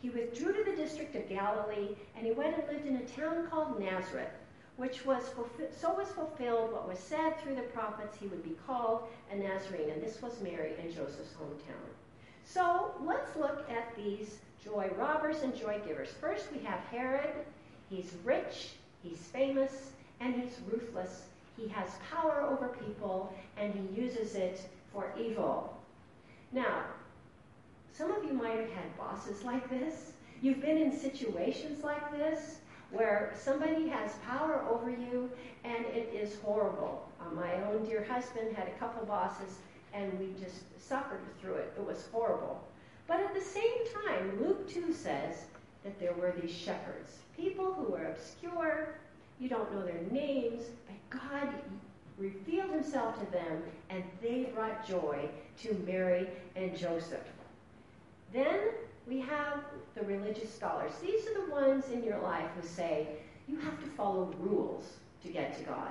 he 0.00 0.10
withdrew 0.10 0.52
to 0.52 0.70
the 0.70 0.76
district 0.76 1.14
of 1.16 1.28
Galilee, 1.28 1.96
and 2.16 2.26
he 2.26 2.32
went 2.32 2.56
and 2.56 2.68
lived 2.68 2.86
in 2.86 2.96
a 2.96 3.04
town 3.04 3.48
called 3.48 3.80
Nazareth, 3.80 4.32
which 4.76 5.04
was 5.04 5.24
fulfi- 5.30 5.72
so 5.78 5.92
was 5.92 6.08
fulfilled 6.08 6.72
what 6.72 6.88
was 6.88 6.98
said 6.98 7.38
through 7.40 7.54
the 7.54 7.62
prophets 7.62 8.16
he 8.18 8.26
would 8.26 8.42
be 8.42 8.56
called 8.66 9.04
a 9.30 9.36
Nazarene, 9.36 9.90
and 9.90 10.02
this 10.02 10.20
was 10.22 10.40
Mary 10.40 10.72
and 10.80 10.92
Joseph's 10.92 11.34
hometown. 11.34 11.88
So 12.44 12.94
let's 13.02 13.36
look 13.36 13.68
at 13.70 13.94
these 13.96 14.38
joy 14.62 14.90
robbers 14.96 15.42
and 15.42 15.54
joy 15.54 15.80
givers. 15.86 16.10
First, 16.20 16.52
we 16.52 16.58
have 16.64 16.80
Herod. 16.90 17.34
He's 17.88 18.12
rich, 18.24 18.70
he's 19.02 19.18
famous, 19.18 19.92
and 20.20 20.34
he's 20.34 20.58
ruthless 20.70 21.26
he 21.56 21.68
has 21.68 21.90
power 22.10 22.42
over 22.42 22.68
people 22.84 23.32
and 23.56 23.74
he 23.74 24.00
uses 24.00 24.34
it 24.34 24.60
for 24.92 25.12
evil. 25.18 25.76
Now, 26.52 26.84
some 27.92 28.10
of 28.10 28.24
you 28.24 28.32
might 28.32 28.56
have 28.56 28.70
had 28.70 28.96
bosses 28.96 29.44
like 29.44 29.68
this. 29.68 30.12
You've 30.40 30.60
been 30.60 30.78
in 30.78 30.96
situations 30.96 31.84
like 31.84 32.10
this 32.12 32.56
where 32.90 33.32
somebody 33.38 33.88
has 33.88 34.12
power 34.26 34.64
over 34.70 34.90
you 34.90 35.30
and 35.64 35.84
it 35.86 36.12
is 36.14 36.36
horrible. 36.42 37.08
Uh, 37.20 37.34
my 37.34 37.54
own 37.64 37.84
dear 37.84 38.04
husband 38.04 38.56
had 38.56 38.68
a 38.68 38.72
couple 38.72 39.04
bosses 39.06 39.58
and 39.92 40.18
we 40.18 40.28
just 40.42 40.62
suffered 40.80 41.20
through 41.40 41.54
it. 41.54 41.72
It 41.76 41.86
was 41.86 42.08
horrible. 42.12 42.62
But 43.06 43.20
at 43.20 43.34
the 43.34 43.40
same 43.40 43.86
time, 44.06 44.42
Luke 44.42 44.68
2 44.68 44.92
says 44.92 45.44
that 45.84 45.98
there 46.00 46.14
were 46.14 46.34
these 46.40 46.54
shepherds, 46.54 47.18
people 47.36 47.72
who 47.74 47.92
were 47.92 48.06
obscure, 48.06 48.94
you 49.38 49.48
don't 49.48 49.72
know 49.74 49.82
their 49.82 50.02
names, 50.10 50.62
but 50.86 51.20
God 51.20 51.48
revealed 52.16 52.70
himself 52.70 53.18
to 53.18 53.30
them, 53.32 53.62
and 53.90 54.02
they 54.22 54.50
brought 54.54 54.86
joy 54.86 55.28
to 55.62 55.74
Mary 55.86 56.28
and 56.56 56.76
Joseph. 56.76 57.20
Then 58.32 58.60
we 59.06 59.20
have 59.20 59.60
the 59.94 60.02
religious 60.02 60.54
scholars. 60.54 60.92
These 61.02 61.26
are 61.26 61.44
the 61.44 61.52
ones 61.52 61.84
in 61.92 62.02
your 62.02 62.18
life 62.20 62.48
who 62.58 62.66
say, 62.66 63.08
you 63.48 63.58
have 63.58 63.78
to 63.82 63.86
follow 63.90 64.32
rules 64.38 64.84
to 65.22 65.28
get 65.28 65.56
to 65.58 65.64
God. 65.64 65.90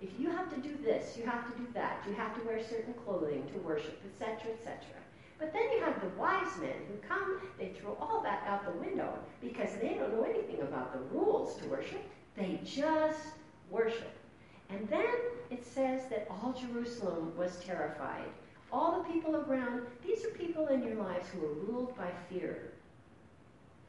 If 0.00 0.10
you 0.18 0.30
have 0.30 0.52
to 0.54 0.60
do 0.60 0.76
this, 0.84 1.16
you 1.16 1.24
have 1.24 1.50
to 1.50 1.58
do 1.58 1.66
that. 1.74 2.04
You 2.06 2.14
have 2.14 2.34
to 2.38 2.46
wear 2.46 2.62
certain 2.62 2.94
clothing 3.04 3.46
to 3.52 3.58
worship, 3.60 4.00
etc., 4.04 4.52
etc. 4.52 4.78
But 5.38 5.52
then 5.52 5.62
you 5.72 5.80
have 5.80 6.00
the 6.00 6.08
wise 6.20 6.56
men 6.60 6.76
who 6.88 6.96
come, 7.08 7.40
they 7.58 7.70
throw 7.70 7.96
all 8.00 8.22
that 8.22 8.44
out 8.46 8.64
the 8.64 8.78
window 8.78 9.18
because 9.40 9.74
they 9.80 9.94
don't 9.94 10.14
know 10.14 10.24
anything 10.24 10.60
about 10.60 10.92
the 10.92 11.16
rules 11.16 11.56
to 11.56 11.68
worship. 11.68 12.02
They 12.36 12.60
just 12.64 13.20
worship. 13.70 14.12
And 14.70 14.88
then 14.88 15.14
it 15.50 15.64
says 15.66 16.02
that 16.10 16.26
all 16.30 16.52
Jerusalem 16.52 17.32
was 17.36 17.56
terrified. 17.56 18.28
All 18.74 18.90
the 18.90 19.12
people 19.12 19.36
around, 19.36 19.82
these 20.04 20.24
are 20.24 20.30
people 20.30 20.66
in 20.66 20.82
your 20.82 20.96
lives 20.96 21.28
who 21.28 21.46
are 21.46 21.52
ruled 21.52 21.96
by 21.96 22.10
fear. 22.28 22.72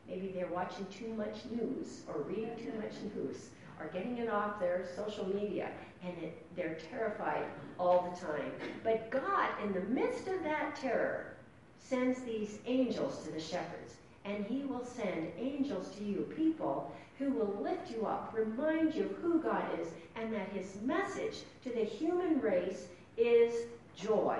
Maybe 0.07 0.27
they're 0.27 0.45
watching 0.45 0.85
too 0.95 1.11
much 1.15 1.37
news 1.49 2.03
or 2.07 2.21
reading 2.21 2.55
too 2.55 2.71
much 2.79 2.93
news 3.15 3.49
or 3.79 3.87
getting 3.87 4.19
it 4.19 4.29
off 4.29 4.59
their 4.59 4.85
social 4.95 5.25
media 5.25 5.71
and 6.03 6.13
it, 6.21 6.37
they're 6.55 6.77
terrified 6.91 7.45
all 7.79 8.11
the 8.11 8.27
time. 8.27 8.51
But 8.83 9.09
God, 9.09 9.49
in 9.63 9.73
the 9.73 9.81
midst 9.81 10.27
of 10.27 10.43
that 10.43 10.75
terror, 10.75 11.33
sends 11.79 12.21
these 12.21 12.59
angels 12.67 13.25
to 13.25 13.31
the 13.31 13.39
shepherds. 13.39 13.95
And 14.23 14.45
he 14.45 14.65
will 14.65 14.85
send 14.85 15.31
angels 15.39 15.95
to 15.95 16.03
you, 16.03 16.31
people 16.35 16.91
who 17.17 17.31
will 17.31 17.57
lift 17.59 17.89
you 17.89 18.05
up, 18.05 18.35
remind 18.37 18.93
you 18.93 19.05
of 19.05 19.15
who 19.17 19.41
God 19.41 19.65
is, 19.81 19.87
and 20.15 20.31
that 20.31 20.49
his 20.49 20.77
message 20.83 21.37
to 21.63 21.71
the 21.71 21.83
human 21.85 22.39
race 22.39 22.85
is 23.17 23.65
joy. 23.95 24.37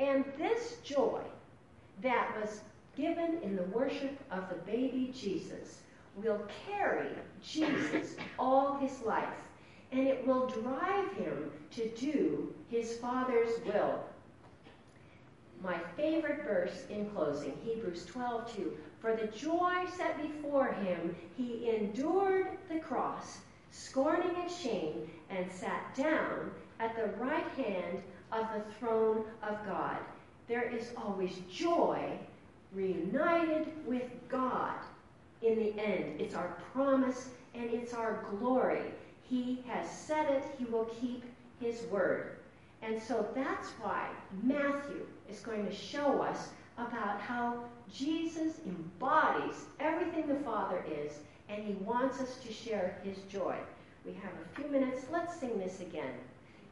And 0.00 0.24
this 0.38 0.76
joy 0.84 1.20
that 2.02 2.36
was 2.40 2.60
given 2.96 3.38
in 3.42 3.56
the 3.56 3.64
worship 3.64 4.18
of 4.30 4.48
the 4.48 4.56
baby 4.70 5.12
Jesus 5.14 5.80
will 6.16 6.40
carry 6.66 7.10
Jesus 7.42 8.16
all 8.38 8.76
his 8.76 9.00
life, 9.02 9.28
and 9.92 10.06
it 10.06 10.26
will 10.26 10.46
drive 10.46 11.12
him 11.12 11.50
to 11.72 11.88
do 11.90 12.52
his 12.70 12.96
Father's 12.98 13.64
will. 13.64 14.04
My 15.62 15.78
favorite 15.96 16.44
verse 16.44 16.84
in 16.88 17.10
closing, 17.10 17.56
Hebrews 17.64 18.04
12 18.06 18.54
2. 18.54 18.76
For 19.00 19.14
the 19.14 19.26
joy 19.28 19.84
set 19.96 20.20
before 20.20 20.72
him, 20.72 21.14
he 21.36 21.70
endured 21.70 22.58
the 22.68 22.78
cross, 22.80 23.38
scorning 23.70 24.36
its 24.44 24.60
shame, 24.60 25.08
and 25.30 25.50
sat 25.50 25.94
down 25.96 26.50
at 26.80 26.96
the 26.96 27.08
right 27.22 27.48
hand 27.56 28.02
of 28.32 28.46
the 28.54 28.62
throne 28.78 29.24
of 29.42 29.64
God. 29.66 29.96
There 30.48 30.68
is 30.68 30.92
always 30.96 31.32
joy 31.50 32.18
reunited 32.72 33.66
with 33.86 34.10
God 34.28 34.74
in 35.42 35.56
the 35.56 35.78
end. 35.80 36.20
It's 36.20 36.34
our 36.34 36.56
promise 36.72 37.30
and 37.54 37.70
it's 37.70 37.94
our 37.94 38.24
glory. 38.30 38.82
He 39.28 39.62
has 39.66 39.90
said 39.90 40.30
it, 40.30 40.44
he 40.58 40.64
will 40.64 40.90
keep 41.00 41.24
his 41.60 41.82
word. 41.90 42.36
And 42.82 43.00
so 43.02 43.26
that's 43.34 43.70
why 43.80 44.08
Matthew 44.42 45.06
is 45.30 45.40
going 45.40 45.66
to 45.66 45.74
show 45.74 46.22
us 46.22 46.48
about 46.76 47.20
how 47.20 47.64
Jesus 47.92 48.60
embodies 48.66 49.64
everything 49.80 50.28
the 50.28 50.36
Father 50.36 50.84
is, 50.88 51.12
and 51.48 51.64
he 51.64 51.72
wants 51.84 52.20
us 52.20 52.36
to 52.36 52.52
share 52.52 52.98
his 53.02 53.16
joy. 53.30 53.56
we 54.04 54.12
have 54.12 54.32
a 54.32 54.60
few 54.60 54.70
minutes. 54.70 55.06
Let's 55.10 55.38
sing 55.38 55.58
this 55.58 55.80
again. 55.80 56.12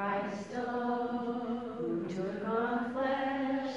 Christ 0.00 0.54
alone, 0.56 1.74
who 1.76 2.08
took 2.08 2.48
on 2.48 2.90
flesh, 2.94 3.76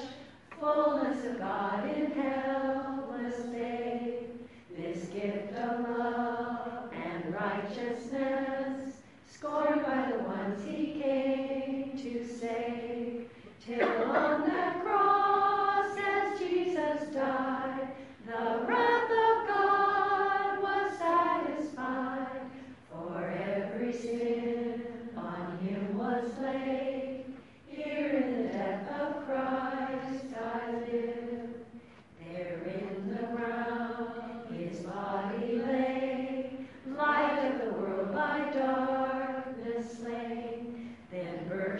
fullness 0.57 1.25
of 1.25 1.37
God 1.37 1.83
in 1.97 2.11
hell 2.11 2.71
helpless 3.11 3.41
babe, 3.47 4.29
this 4.73 5.03
gift 5.07 5.53
of 5.57 5.81
love 5.81 6.93
and 6.93 7.33
righteousness, 7.33 9.01
scorned 9.29 9.83
by 9.83 10.13
the 10.13 10.23
ones 10.23 10.63
he 10.65 11.01
came 11.01 11.52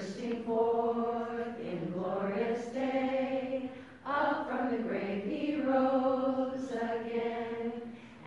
bursting 0.03 0.43
forth 0.43 1.59
in 1.61 1.91
glorious 1.91 2.65
day, 2.67 3.69
up 4.05 4.49
from 4.49 4.71
the 4.71 4.77
grave 4.77 5.23
he 5.23 5.55
rose 5.61 6.69
again. 6.71 7.71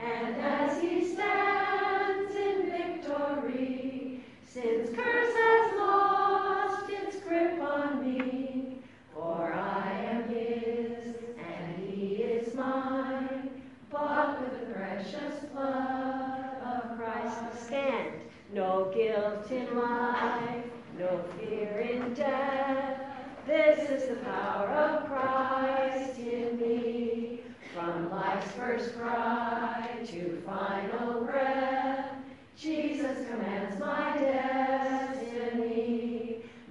And 0.02 0.36
as 0.36 0.80
he 0.80 1.04
stands 1.04 2.34
in 2.34 2.70
victory, 2.70 4.24
sin's 4.48 4.88
curse 4.88 5.34
has 5.36 5.78
lost 5.78 6.88
its 6.88 7.16
grip 7.20 7.60
on 7.60 8.02
me, 8.02 8.78
for 9.12 9.52
I 9.52 10.00
am 10.10 10.28
his 10.28 11.14
and 11.36 11.88
he 11.90 12.14
is 12.22 12.54
mine, 12.54 13.50
bought 13.90 14.40
with 14.40 14.60
the 14.60 14.72
precious 14.72 15.44
blood 15.52 16.56
of 16.64 16.96
Christ. 16.96 17.66
Stand, 17.66 18.14
no 18.54 18.90
guilt 18.94 19.50
in 19.50 19.76
life, 19.76 20.65
no 20.98 21.22
fear 21.38 21.86
in 21.90 22.14
death. 22.14 23.00
This 23.46 23.90
is 23.90 24.08
the 24.08 24.16
power 24.16 24.68
of 24.68 25.06
Christ 25.06 26.18
in 26.18 26.58
me. 26.58 27.42
From 27.74 28.10
life's 28.10 28.50
first 28.52 28.96
cry 28.98 29.90
to 30.06 30.42
final 30.46 31.24
breath, 31.24 32.12
Jesus 32.56 33.28
commands 33.28 33.78
my 33.78 34.16
destiny. 34.18 35.66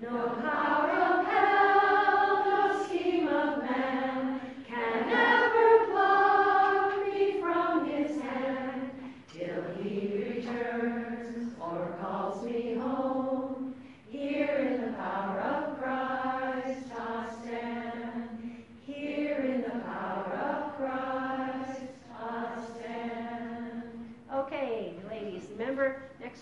No 0.02 0.30
power 0.42 0.85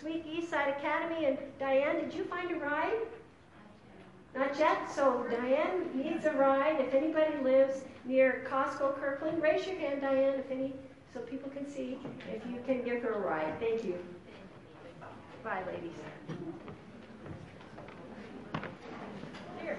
week, 0.04 0.26
East 0.30 0.50
Side 0.50 0.70
Academy. 0.70 1.26
And 1.26 1.38
Diane, 1.60 2.00
did 2.00 2.14
you 2.14 2.24
find 2.26 2.52
a 2.52 2.56
ride? 2.56 3.00
Not 4.36 4.58
yet. 4.58 4.92
So 4.94 5.26
Diane 5.30 5.90
needs 5.96 6.26
a 6.26 6.32
ride. 6.32 6.80
If 6.80 6.94
anybody 6.94 7.38
lives 7.44 7.84
near 8.06 8.46
Costco 8.50 9.00
Kirkland, 9.00 9.42
raise 9.42 9.66
your 9.66 9.78
hand, 9.78 10.02
Diane, 10.02 10.40
if 10.40 10.50
any, 10.52 10.74
so 11.14 11.20
people 11.22 11.50
can 11.52 11.70
see 11.70 11.98
if 12.34 12.42
you 12.50 12.60
can 12.66 12.84
give 12.84 13.04
her 13.04 13.14
a 13.14 13.20
ride. 13.20 13.60
Thank 13.60 13.84
you. 13.84 13.98
Bye, 15.44 15.64
ladies. 15.68 15.92
Here. 19.62 19.78